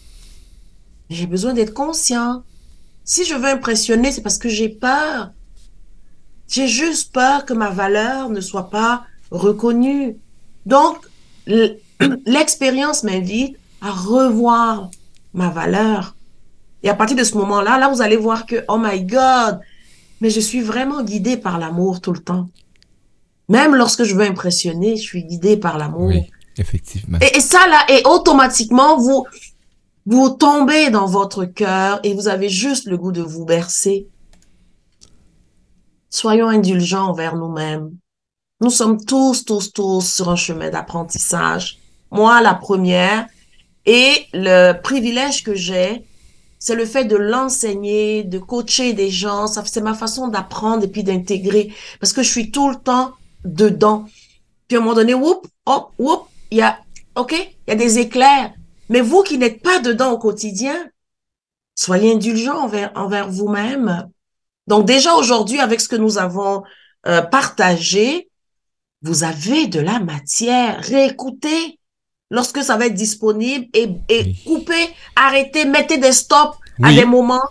[1.10, 2.43] J'ai besoin d'être conscient.
[3.03, 5.32] Si je veux impressionner, c'est parce que j'ai peur.
[6.47, 10.18] J'ai juste peur que ma valeur ne soit pas reconnue.
[10.66, 10.97] Donc,
[12.26, 14.89] l'expérience m'invite à revoir
[15.34, 16.15] ma valeur.
[16.84, 19.59] Et à partir de ce moment-là, là, vous allez voir que, oh my God,
[20.21, 22.49] mais je suis vraiment guidée par l'amour tout le temps.
[23.47, 26.07] Même lorsque je veux impressionner, je suis guidée par l'amour.
[26.07, 27.17] Oui, effectivement.
[27.19, 29.25] Et, ça, là, et automatiquement, vous,
[30.05, 34.07] vous tombez dans votre cœur et vous avez juste le goût de vous bercer.
[36.09, 37.91] Soyons indulgents envers nous-mêmes.
[38.61, 41.80] Nous sommes tous, tous, tous sur un chemin d'apprentissage.
[42.11, 43.27] Moi, la première,
[43.91, 46.03] et le privilège que j'ai,
[46.59, 49.47] c'est le fait de l'enseigner, de coacher des gens.
[49.47, 51.73] C'est ma façon d'apprendre et puis d'intégrer.
[51.99, 53.13] Parce que je suis tout le temps
[53.43, 54.05] dedans.
[54.67, 56.77] Puis à un moment donné, whoop, hop, whoop, il y a,
[57.15, 58.53] OK, il y a des éclairs.
[58.89, 60.87] Mais vous qui n'êtes pas dedans au quotidien,
[61.73, 64.07] soyez indulgents envers, envers vous-même.
[64.67, 66.61] Donc déjà aujourd'hui, avec ce que nous avons
[67.07, 68.29] euh, partagé,
[69.01, 70.79] vous avez de la matière.
[70.83, 71.78] Réécoutez,
[72.30, 77.49] lorsque ça va être disponible et, et couper, arrêter, mettez des stops à des moments.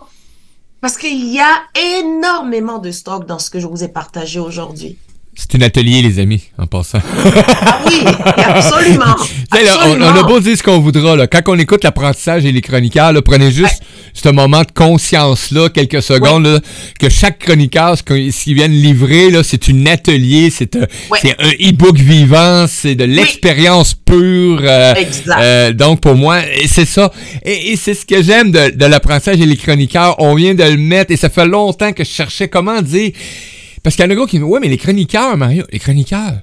[0.81, 1.63] Parce qu'il y a
[1.99, 4.97] énormément de stocks dans ce que je vous ai partagé aujourd'hui.
[5.41, 6.99] C'est un atelier, les amis, en passant.
[7.01, 8.01] ah oui,
[8.35, 9.15] absolument.
[9.85, 11.15] on, a beau dire ce qu'on voudra.
[11.15, 11.27] Là.
[11.27, 13.81] Quand on écoute l'apprentissage et les chroniqueurs, prenez juste
[14.13, 16.61] ce moment de conscience-là, quelques secondes,
[16.99, 22.65] que chaque chroniqueur, ce qu'ils viennent livrer, c'est un atelier, c'est un, un e-book vivant,
[22.67, 24.59] c'est de l'expérience pure.
[24.61, 25.39] Euh, exact.
[25.39, 27.13] Euh, donc, pour moi, c'est ça.
[27.45, 30.15] Et, c'est ce que j'aime de, de l'apprentissage et les chroniqueurs.
[30.19, 33.13] On vient de le mettre, et ça fait longtemps que je cherchais comment dire
[33.83, 36.39] parce qu'il y en a gros qui me ouais, mais les chroniqueurs, Mario, les chroniqueurs,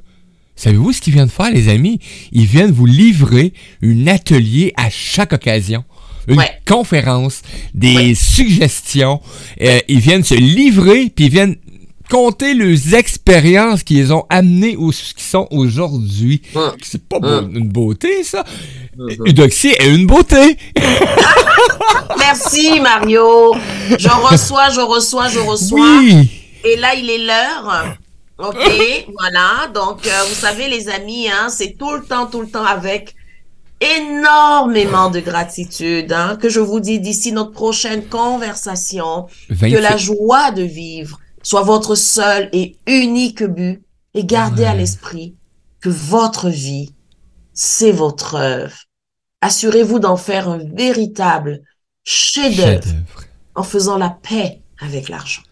[0.54, 2.00] savez-vous ce qu'ils viennent faire, les amis?
[2.32, 5.84] Ils viennent vous livrer un atelier à chaque occasion.
[6.28, 9.20] Une conférence, des suggestions.
[9.60, 11.56] Euh, ils viennent se livrer, puis ils viennent
[12.10, 16.42] compter les expériences qu'ils ont amenées où ce qu'ils sont aujourd'hui.
[16.82, 18.44] C'est pas une beauté, ça.
[18.98, 20.56] Eudoxie est une beauté.
[22.18, 23.54] Merci, Mario.
[23.98, 25.98] Je reçois, je reçois, je reçois.
[26.00, 26.45] Oui.
[26.66, 27.96] Et là, il est l'heure.
[28.38, 28.56] OK,
[29.18, 29.68] voilà.
[29.72, 33.14] Donc, euh, vous savez, les amis, hein, c'est tout le temps, tout le temps avec
[33.80, 40.50] énormément de gratitude hein, que je vous dis d'ici notre prochaine conversation, que la joie
[40.50, 43.82] de vivre soit votre seul et unique but
[44.14, 45.36] et gardez à l'esprit
[45.80, 46.94] que votre vie,
[47.52, 48.76] c'est votre œuvre.
[49.42, 51.60] Assurez-vous d'en faire un véritable
[52.02, 52.88] chef-d'œuvre
[53.54, 55.42] en faisant la paix avec l'argent.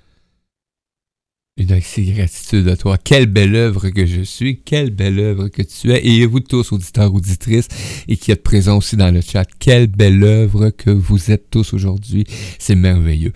[1.57, 2.99] Une gratitude à toi.
[2.99, 6.05] Quelle belle œuvre que je suis, quelle belle œuvre que tu es.
[6.05, 7.69] Et vous tous, auditeurs, auditrices,
[8.09, 11.73] et qui êtes présents aussi dans le chat, quelle belle œuvre que vous êtes tous
[11.73, 12.27] aujourd'hui.
[12.59, 13.33] C'est merveilleux.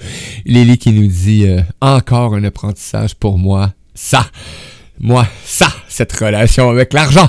[0.47, 3.73] Lily qui nous dit euh, encore un apprentissage pour moi.
[3.95, 4.29] Ça,
[4.99, 7.29] moi, ça, cette relation avec l'argent.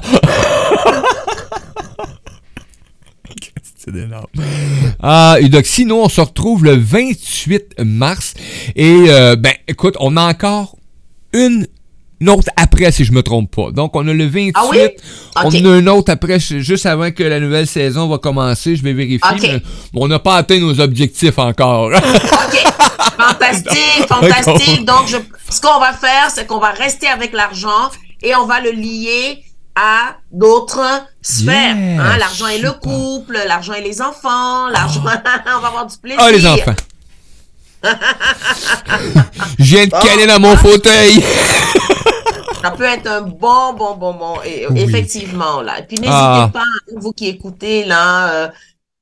[3.78, 4.26] C'est énorme.
[5.00, 8.34] Ah, et donc sinon, on se retrouve le 28 mars.
[8.76, 10.79] Et euh, ben, écoute, on a encore
[11.34, 11.68] une
[12.22, 13.72] une autre après, si je me trompe pas.
[13.72, 14.54] Donc, on a le 28.
[14.56, 14.78] Ah oui?
[15.38, 18.76] On a un autre après, juste avant que la nouvelle saison va commencer.
[18.76, 19.20] Je vais vérifier.
[19.32, 19.42] Ok.
[19.44, 19.62] mais
[19.94, 21.92] on n'a pas atteint nos objectifs encore.
[21.94, 22.64] OK.
[23.18, 24.86] Fantastique, fantastique.
[24.86, 25.18] Donc, je,
[25.50, 27.90] ce qu'on va faire, c'est qu'on va rester avec l'argent
[28.22, 29.44] et on va le lier
[29.76, 31.78] à d'autres sphères.
[31.78, 32.18] Yeah, hein.
[32.18, 36.22] L'argent et le couple, l'argent et les enfants, l'argent, on va avoir du plaisir.
[36.22, 36.76] Ah, les enfants.
[39.60, 40.00] Je viens de Oh.
[40.06, 41.24] caler dans mon fauteuil.
[42.62, 44.36] Ça peut être un bon, bon, bon, bon.
[44.46, 44.82] Et, Oui.
[44.82, 45.80] Effectivement, là.
[45.80, 46.50] Et puis, n'hésitez Ah.
[46.52, 46.64] pas,
[46.98, 48.48] vous qui écoutez, là, euh,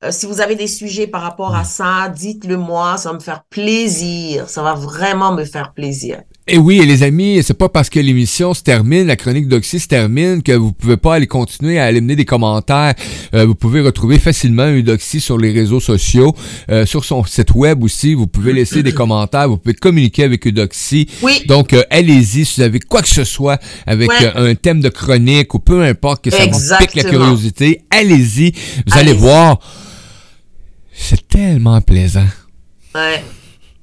[0.04, 2.96] euh, si vous avez des sujets par rapport à ça, dites-le moi.
[2.98, 4.48] Ça va me faire plaisir.
[4.48, 6.20] Ça va vraiment me faire plaisir.
[6.50, 9.78] Et oui, et les amis, c'est pas parce que l'émission se termine, la chronique d'Oxy
[9.80, 12.94] se termine, que vous pouvez pas aller continuer à aller mener des commentaires.
[13.34, 16.34] Euh, vous pouvez retrouver facilement Eudoxy sur les réseaux sociaux,
[16.70, 18.14] euh, sur son site web aussi.
[18.14, 21.06] Vous pouvez laisser des commentaires, vous pouvez communiquer avec Eudoxy.
[21.22, 21.42] Oui.
[21.46, 24.32] Donc, euh, allez-y si vous avez quoi que ce soit avec Ouais.
[24.34, 27.24] un thème de chronique ou peu importe que ça vous pique la Exactement.
[27.24, 28.52] curiosité, allez-y.
[28.86, 29.14] Vous allez Allez-y.
[29.18, 29.58] voir.
[30.94, 32.26] C'est tellement plaisant.
[32.94, 33.22] Ouais.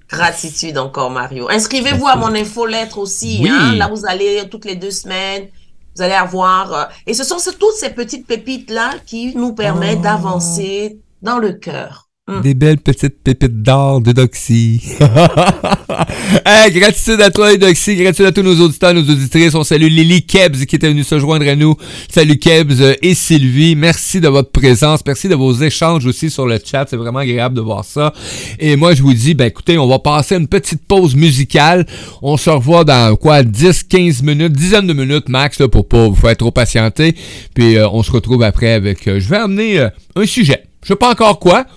[0.09, 1.49] Gratitude encore, Mario.
[1.49, 3.39] Inscrivez-vous à mon infolettre aussi.
[3.41, 3.49] Oui.
[3.49, 3.73] Hein?
[3.75, 5.47] Là, vous allez toutes les deux semaines.
[5.95, 6.73] Vous allez avoir.
[6.73, 10.03] euh, et ce sont toutes ces petites pépites-là qui nous permettent Oh.
[10.03, 12.04] d'avancer dans le cœur.
[12.27, 12.41] Mm.
[12.41, 14.81] Des belles petites pépites d'or de Doxy.
[16.43, 17.95] hey, gratitude à toi, Doxy.
[17.95, 19.53] Gratitude à tous nos auditeurs, nos auditrices.
[19.53, 21.75] On salue Lily Kebs qui était venue se joindre à nous.
[22.09, 23.75] Salut Kebs euh, et Sylvie.
[23.75, 25.01] Merci de votre présence.
[25.05, 26.87] Merci de vos échanges aussi sur le chat.
[26.89, 28.11] C'est vraiment agréable de voir ça.
[28.57, 31.85] Et moi, je vous dis, ben écoutez, on va passer une petite pause musicale.
[32.23, 36.07] On se revoit dans quoi, 10, 15 minutes, dizaine de minutes max là, pour pas
[36.07, 37.15] vous faire trop patienter.
[37.53, 39.07] Puis euh, on se retrouve après avec.
[39.07, 40.63] euh, je vais amener euh, un sujet.
[40.81, 41.67] Je sais pas encore quoi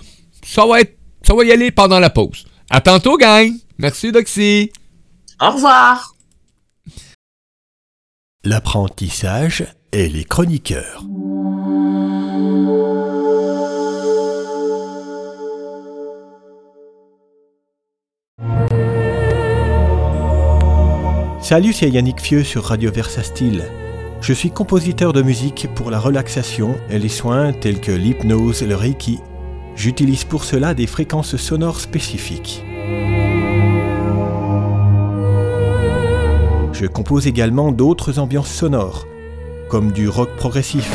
[0.43, 2.45] ça va être, ça va y aller pendant la pause.
[2.69, 3.51] À tantôt, gang.
[3.77, 4.71] Merci, Doxy.
[5.41, 6.13] Au revoir.
[8.43, 11.03] L'apprentissage et les chroniqueurs.
[21.41, 23.63] Salut, c'est Yannick Fieux sur Radio Versa Style.
[24.21, 28.75] Je suis compositeur de musique pour la relaxation et les soins tels que l'hypnose le
[28.75, 29.19] reiki.
[29.79, 32.65] J'utilise pour cela des fréquences sonores spécifiques.
[36.73, 39.07] Je compose également d'autres ambiances sonores,
[39.69, 40.91] comme du rock progressif,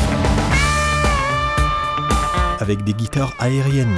[2.59, 3.97] avec des guitares aériennes,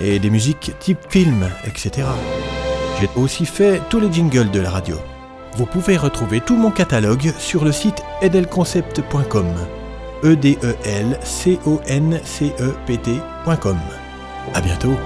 [0.00, 2.08] et des musiques type film, etc.
[3.00, 4.96] J'ai aussi fait tous les jingles de la radio.
[5.56, 9.54] Vous pouvez retrouver tout mon catalogue sur le site edelconcept.com.
[10.24, 13.78] e d e l c o n c e p t.com.
[14.54, 14.96] À bientôt.